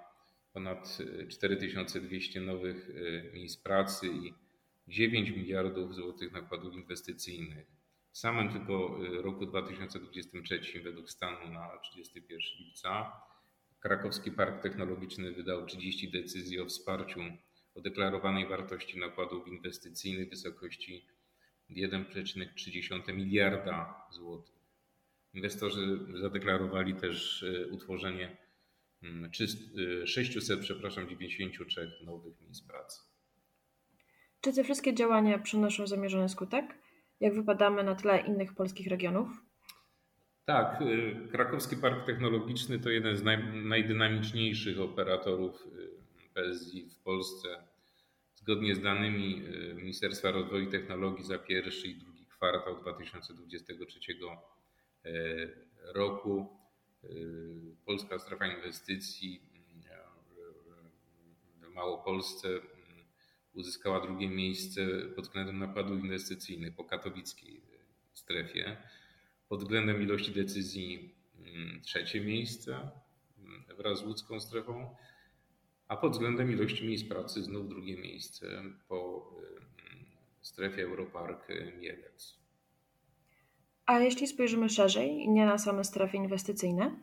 ponad 0.53 0.97
4200 1.29 2.41
nowych 2.41 2.89
y, 2.89 3.31
miejsc 3.33 3.57
pracy 3.57 4.07
i 4.07 4.33
9 4.87 5.29
miliardów 5.29 5.95
złotych 5.95 6.31
nakładów 6.31 6.73
inwestycyjnych. 6.73 7.67
W 8.11 8.17
samym 8.17 8.49
tylko 8.49 9.05
y, 9.05 9.21
roku 9.21 9.45
2023 9.45 10.81
według 10.83 11.09
stanu 11.09 11.53
na 11.53 11.77
31 11.83 12.39
lipca 12.59 13.11
Krakowski 13.79 14.31
Park 14.31 14.61
Technologiczny 14.63 15.31
wydał 15.31 15.65
30 15.65 16.11
decyzji 16.11 16.59
o 16.59 16.65
wsparciu 16.65 17.19
o 17.75 17.81
deklarowanej 17.81 18.47
wartości 18.47 18.99
nakładów 18.99 19.47
inwestycyjnych 19.47 20.27
w 20.27 20.29
wysokości 20.29 21.07
1,3 21.71 23.13
miliarda 23.13 24.07
złotych. 24.11 24.55
Inwestorzy 25.33 25.99
zadeklarowali 26.21 26.95
też 26.95 27.43
e, 27.43 27.67
utworzenie 27.67 28.37
600, 30.05 30.49
mm, 30.49 30.59
e, 30.59 30.63
przepraszam, 30.63 31.09
93 31.09 31.91
nowych 32.05 32.41
miejsc 32.41 32.67
pracy. 32.67 32.99
Czy 34.41 34.53
te 34.53 34.63
wszystkie 34.63 34.93
działania 34.93 35.39
przynoszą 35.39 35.87
zamierzony 35.87 36.29
skutek? 36.29 36.65
Jak 37.19 37.33
wypadamy 37.33 37.83
na 37.83 37.95
tle 37.95 38.19
innych 38.19 38.53
polskich 38.53 38.87
regionów? 38.87 39.29
Tak, 40.45 40.81
e, 40.81 41.27
Krakowski 41.27 41.77
Park 41.77 42.05
Technologiczny 42.05 42.79
to 42.79 42.89
jeden 42.89 43.17
z 43.17 43.23
naj, 43.23 43.53
najdynamiczniejszych 43.53 44.79
operatorów 44.79 45.67
PSI 46.33 46.89
w 46.89 46.99
Polsce 47.03 47.68
Zgodnie 48.41 48.75
z 48.75 48.81
danymi 48.81 49.41
y, 49.71 49.73
Ministerstwa 49.73 50.31
Rozwoju 50.31 50.63
i 50.63 50.71
Technologii 50.71 51.25
za 51.25 51.37
pierwszy 51.39 51.87
i 51.87 51.95
drugi 51.95 52.25
kwartał 52.25 52.81
2023 52.81 53.99
y, 55.05 55.67
roku 55.93 56.59
y, 57.03 57.75
Polska 57.85 58.19
Strefa 58.19 58.47
Inwestycji 58.47 59.41
w 61.61 61.73
Małopolsce 61.73 62.49
uzyskała 63.53 64.01
drugie 64.01 64.29
miejsce 64.29 64.87
pod 65.15 65.25
względem 65.25 65.59
nakładów 65.59 65.99
inwestycyjnych 65.99 66.75
po 66.75 66.83
katowickiej 66.83 67.61
strefie. 68.13 68.77
Pod 69.49 69.59
względem 69.59 70.01
ilości 70.01 70.31
decyzji 70.31 71.15
trzecie 71.83 72.21
miejsce 72.21 72.89
wraz 73.77 73.99
z 73.99 74.03
łódzką 74.03 74.39
strefą 74.39 74.95
a 75.89 75.97
pod 75.97 76.11
względem 76.11 76.51
ilości 76.51 76.87
miejsc 76.87 77.09
pracy 77.09 77.43
znów 77.43 77.69
drugie 77.69 77.97
miejsce 77.97 78.63
po 78.87 79.29
strefie 80.41 80.83
Europark 80.83 81.47
Mielec. 81.79 82.39
A 83.85 83.99
jeśli 83.99 84.27
spojrzymy 84.27 84.69
szerzej, 84.69 85.29
nie 85.29 85.45
na 85.45 85.57
same 85.57 85.83
strefy 85.83 86.17
inwestycyjne? 86.17 86.99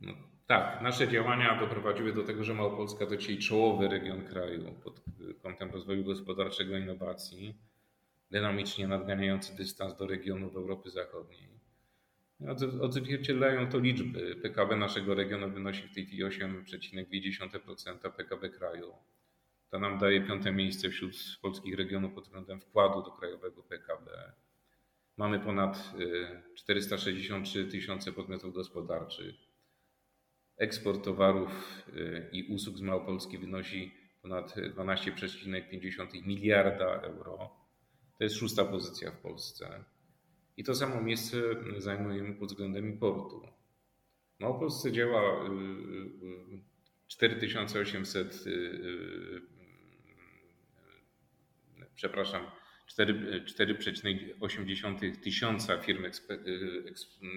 No, 0.00 0.12
tak, 0.46 0.82
nasze 0.82 1.08
działania 1.08 1.60
doprowadziły 1.60 2.12
do 2.12 2.24
tego, 2.24 2.44
że 2.44 2.54
Małopolska 2.54 3.06
to 3.06 3.16
dzisiaj 3.16 3.38
czołowy 3.38 3.88
region 3.88 4.24
kraju 4.24 4.74
pod 4.84 5.00
kątem 5.42 5.70
rozwoju 5.70 6.04
gospodarczego 6.04 6.78
i 6.78 6.80
innowacji, 6.80 7.58
dynamicznie 8.30 8.88
nadganiający 8.88 9.56
dystans 9.56 9.96
do 9.96 10.06
regionów 10.06 10.56
Europy 10.56 10.90
Zachodniej. 10.90 11.53
Odzwierciedlają 12.80 13.70
to 13.70 13.78
liczby. 13.78 14.36
PKB 14.36 14.76
naszego 14.76 15.14
regionu 15.14 15.50
wynosi 15.50 15.88
w 15.88 15.94
tej 15.94 16.06
chwili 16.06 16.24
8,2% 16.24 18.12
PKB 18.12 18.50
kraju. 18.50 18.92
To 19.70 19.78
nam 19.78 19.98
daje 19.98 20.20
piąte 20.20 20.52
miejsce 20.52 20.90
wśród 20.90 21.12
polskich 21.42 21.76
regionów 21.76 22.14
pod 22.14 22.24
względem 22.24 22.60
wkładu 22.60 23.02
do 23.02 23.10
krajowego 23.10 23.62
PKB. 23.62 24.32
Mamy 25.16 25.40
ponad 25.40 25.92
463 26.54 27.60
y, 27.60 27.66
tysiące 27.66 28.12
podmiotów 28.12 28.54
gospodarczych. 28.54 29.34
Eksport 30.56 31.04
towarów 31.04 31.82
y, 31.88 32.28
i 32.32 32.54
usług 32.54 32.78
z 32.78 32.80
Małopolski 32.80 33.38
wynosi 33.38 33.94
ponad 34.22 34.54
12,5 34.56 36.26
miliarda 36.26 37.00
euro. 37.00 37.50
To 38.18 38.24
jest 38.24 38.36
szósta 38.36 38.64
pozycja 38.64 39.10
w 39.10 39.16
Polsce. 39.16 39.84
I 40.56 40.64
to 40.64 40.74
samo 40.74 41.02
miejsce 41.02 41.36
zajmujemy 41.78 42.34
pod 42.34 42.48
względem 42.48 42.86
importu. 42.86 43.48
W 44.36 44.40
Małopolsce 44.40 44.92
działa 44.92 45.50
4800, 47.06 48.46
y, 48.46 48.50
y, 48.50 49.42
y, 51.82 51.86
przepraszam, 51.94 52.46
4,8 52.88 55.20
tysiąca 55.20 55.78
firm 55.78 56.04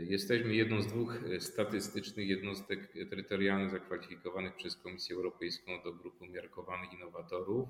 Jesteśmy 0.08 0.54
jedną 0.54 0.82
z 0.82 0.86
dwóch 0.86 1.18
statystycznych 1.38 2.28
jednostek 2.28 2.92
terytorialnych 3.10 3.70
zakwalifikowanych 3.70 4.56
przez 4.56 4.76
Komisję 4.76 5.16
Europejską 5.16 5.82
do 5.84 5.92
grupy 5.92 6.24
umiarkowanych 6.24 6.92
innowatorów. 6.92 7.68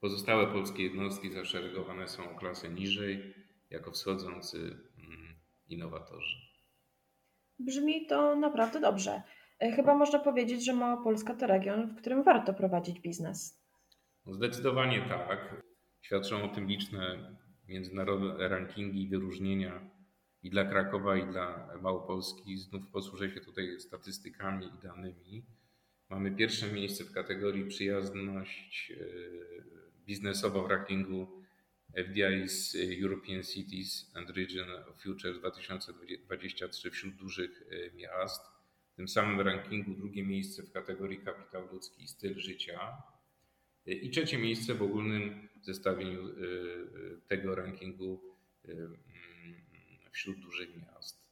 Pozostałe 0.00 0.46
polskie 0.46 0.82
jednostki 0.82 1.30
zaszeregowane 1.30 2.08
są 2.08 2.30
o 2.30 2.38
klasę 2.38 2.68
niżej, 2.68 3.34
jako 3.70 3.90
wschodzący 3.90 4.76
innowatorzy. 5.68 6.36
Brzmi 7.58 8.06
to 8.06 8.36
naprawdę 8.36 8.80
dobrze. 8.80 9.22
Chyba 9.76 9.94
można 9.94 10.18
powiedzieć, 10.18 10.64
że 10.64 10.72
Małopolska 10.72 11.34
to 11.34 11.46
region, 11.46 11.86
w 11.86 11.96
którym 11.96 12.22
warto 12.22 12.54
prowadzić 12.54 13.00
biznes. 13.00 13.64
No 14.26 14.34
zdecydowanie 14.34 15.06
tak. 15.08 15.62
Świadczą 16.00 16.42
o 16.42 16.54
tym 16.54 16.66
liczne 16.66 17.36
międzynarodowe 17.68 18.48
rankingi 18.48 19.02
i 19.02 19.08
wyróżnienia 19.08 19.90
i 20.42 20.50
dla 20.50 20.64
Krakowa, 20.64 21.16
i 21.16 21.26
dla 21.26 21.70
Małopolski. 21.82 22.56
Znów 22.56 22.90
posłużę 22.90 23.30
się 23.30 23.40
tutaj 23.40 23.80
statystykami 23.80 24.66
i 24.66 24.82
danymi. 24.82 25.46
Mamy 26.10 26.36
pierwsze 26.36 26.72
miejsce 26.72 27.04
w 27.04 27.12
kategorii 27.12 27.68
przyjazność 27.68 28.92
biznesowa 30.06 30.62
w 30.62 30.70
rankingu 30.70 31.42
FDI's 31.96 32.76
European 33.02 33.42
Cities 33.42 34.10
and 34.14 34.30
Region 34.30 34.68
Future 35.02 35.38
2023 35.38 36.90
wśród 36.90 37.16
dużych 37.16 37.62
miast. 37.94 38.42
W 38.92 38.96
tym 38.96 39.08
samym 39.08 39.40
rankingu 39.40 39.94
drugie 39.94 40.26
miejsce 40.26 40.62
w 40.62 40.72
kategorii 40.72 41.18
kapitał 41.18 41.66
ludzki 41.72 42.02
i 42.04 42.08
styl 42.08 42.38
życia. 42.38 43.02
I 43.86 44.10
trzecie 44.10 44.38
miejsce 44.38 44.74
w 44.74 44.82
ogólnym 44.82 45.47
zestawieniu 45.62 46.34
tego 47.28 47.54
rankingu 47.54 48.20
wśród 50.10 50.40
dużych 50.40 50.68
miast. 50.76 51.28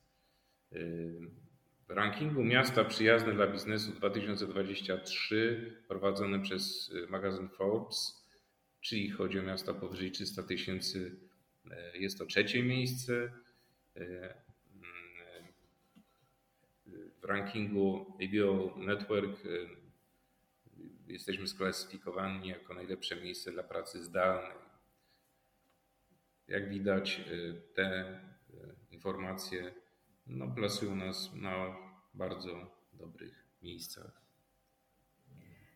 W 1.89 1.91
rankingu 1.91 2.45
Miasta 2.45 2.85
Przyjazne 2.85 3.33
dla 3.33 3.47
Biznesu 3.47 3.93
2023 3.93 5.83
prowadzony 5.89 6.41
przez 6.41 6.93
magazyn 7.09 7.49
Forbes, 7.49 8.27
czyli 8.81 9.11
chodzi 9.11 9.39
o 9.39 9.43
miasta 9.43 9.75
powyżej 9.75 10.11
300 10.11 10.43
tysięcy, 10.43 11.17
jest 11.95 12.19
to 12.19 12.27
trzecie 12.27 12.63
miejsce. 12.63 13.33
W 17.21 17.25
rankingu 17.25 18.17
ABO 18.25 18.75
Network 18.79 19.41
jesteśmy 21.07 21.47
sklasyfikowani 21.47 22.49
jako 22.49 22.75
najlepsze 22.75 23.17
miejsce 23.17 23.53
dla 23.53 23.63
pracy 23.63 24.05
zdalnej. 24.05 24.57
Jak 26.49 26.69
widać, 26.69 27.21
te 27.75 28.21
informacje 28.91 29.75
no, 30.27 30.49
plasują 30.49 30.97
nas 30.97 31.35
na 31.35 31.77
bardzo 32.15 32.77
dobrych 32.93 33.47
miejscach. 33.63 34.23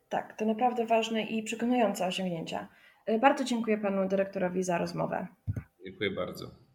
Tak, 0.08 0.36
to 0.36 0.44
naprawdę 0.44 0.86
ważne 0.86 1.22
i 1.22 1.42
przekonujące 1.42 2.06
osiągnięcia. 2.06 2.68
Bardzo 3.20 3.44
dziękuję 3.44 3.78
panu 3.78 4.08
dyrektorowi 4.08 4.62
za 4.62 4.78
rozmowę. 4.78 5.26
Dziękuję 5.84 6.10
bardzo. 6.10 6.69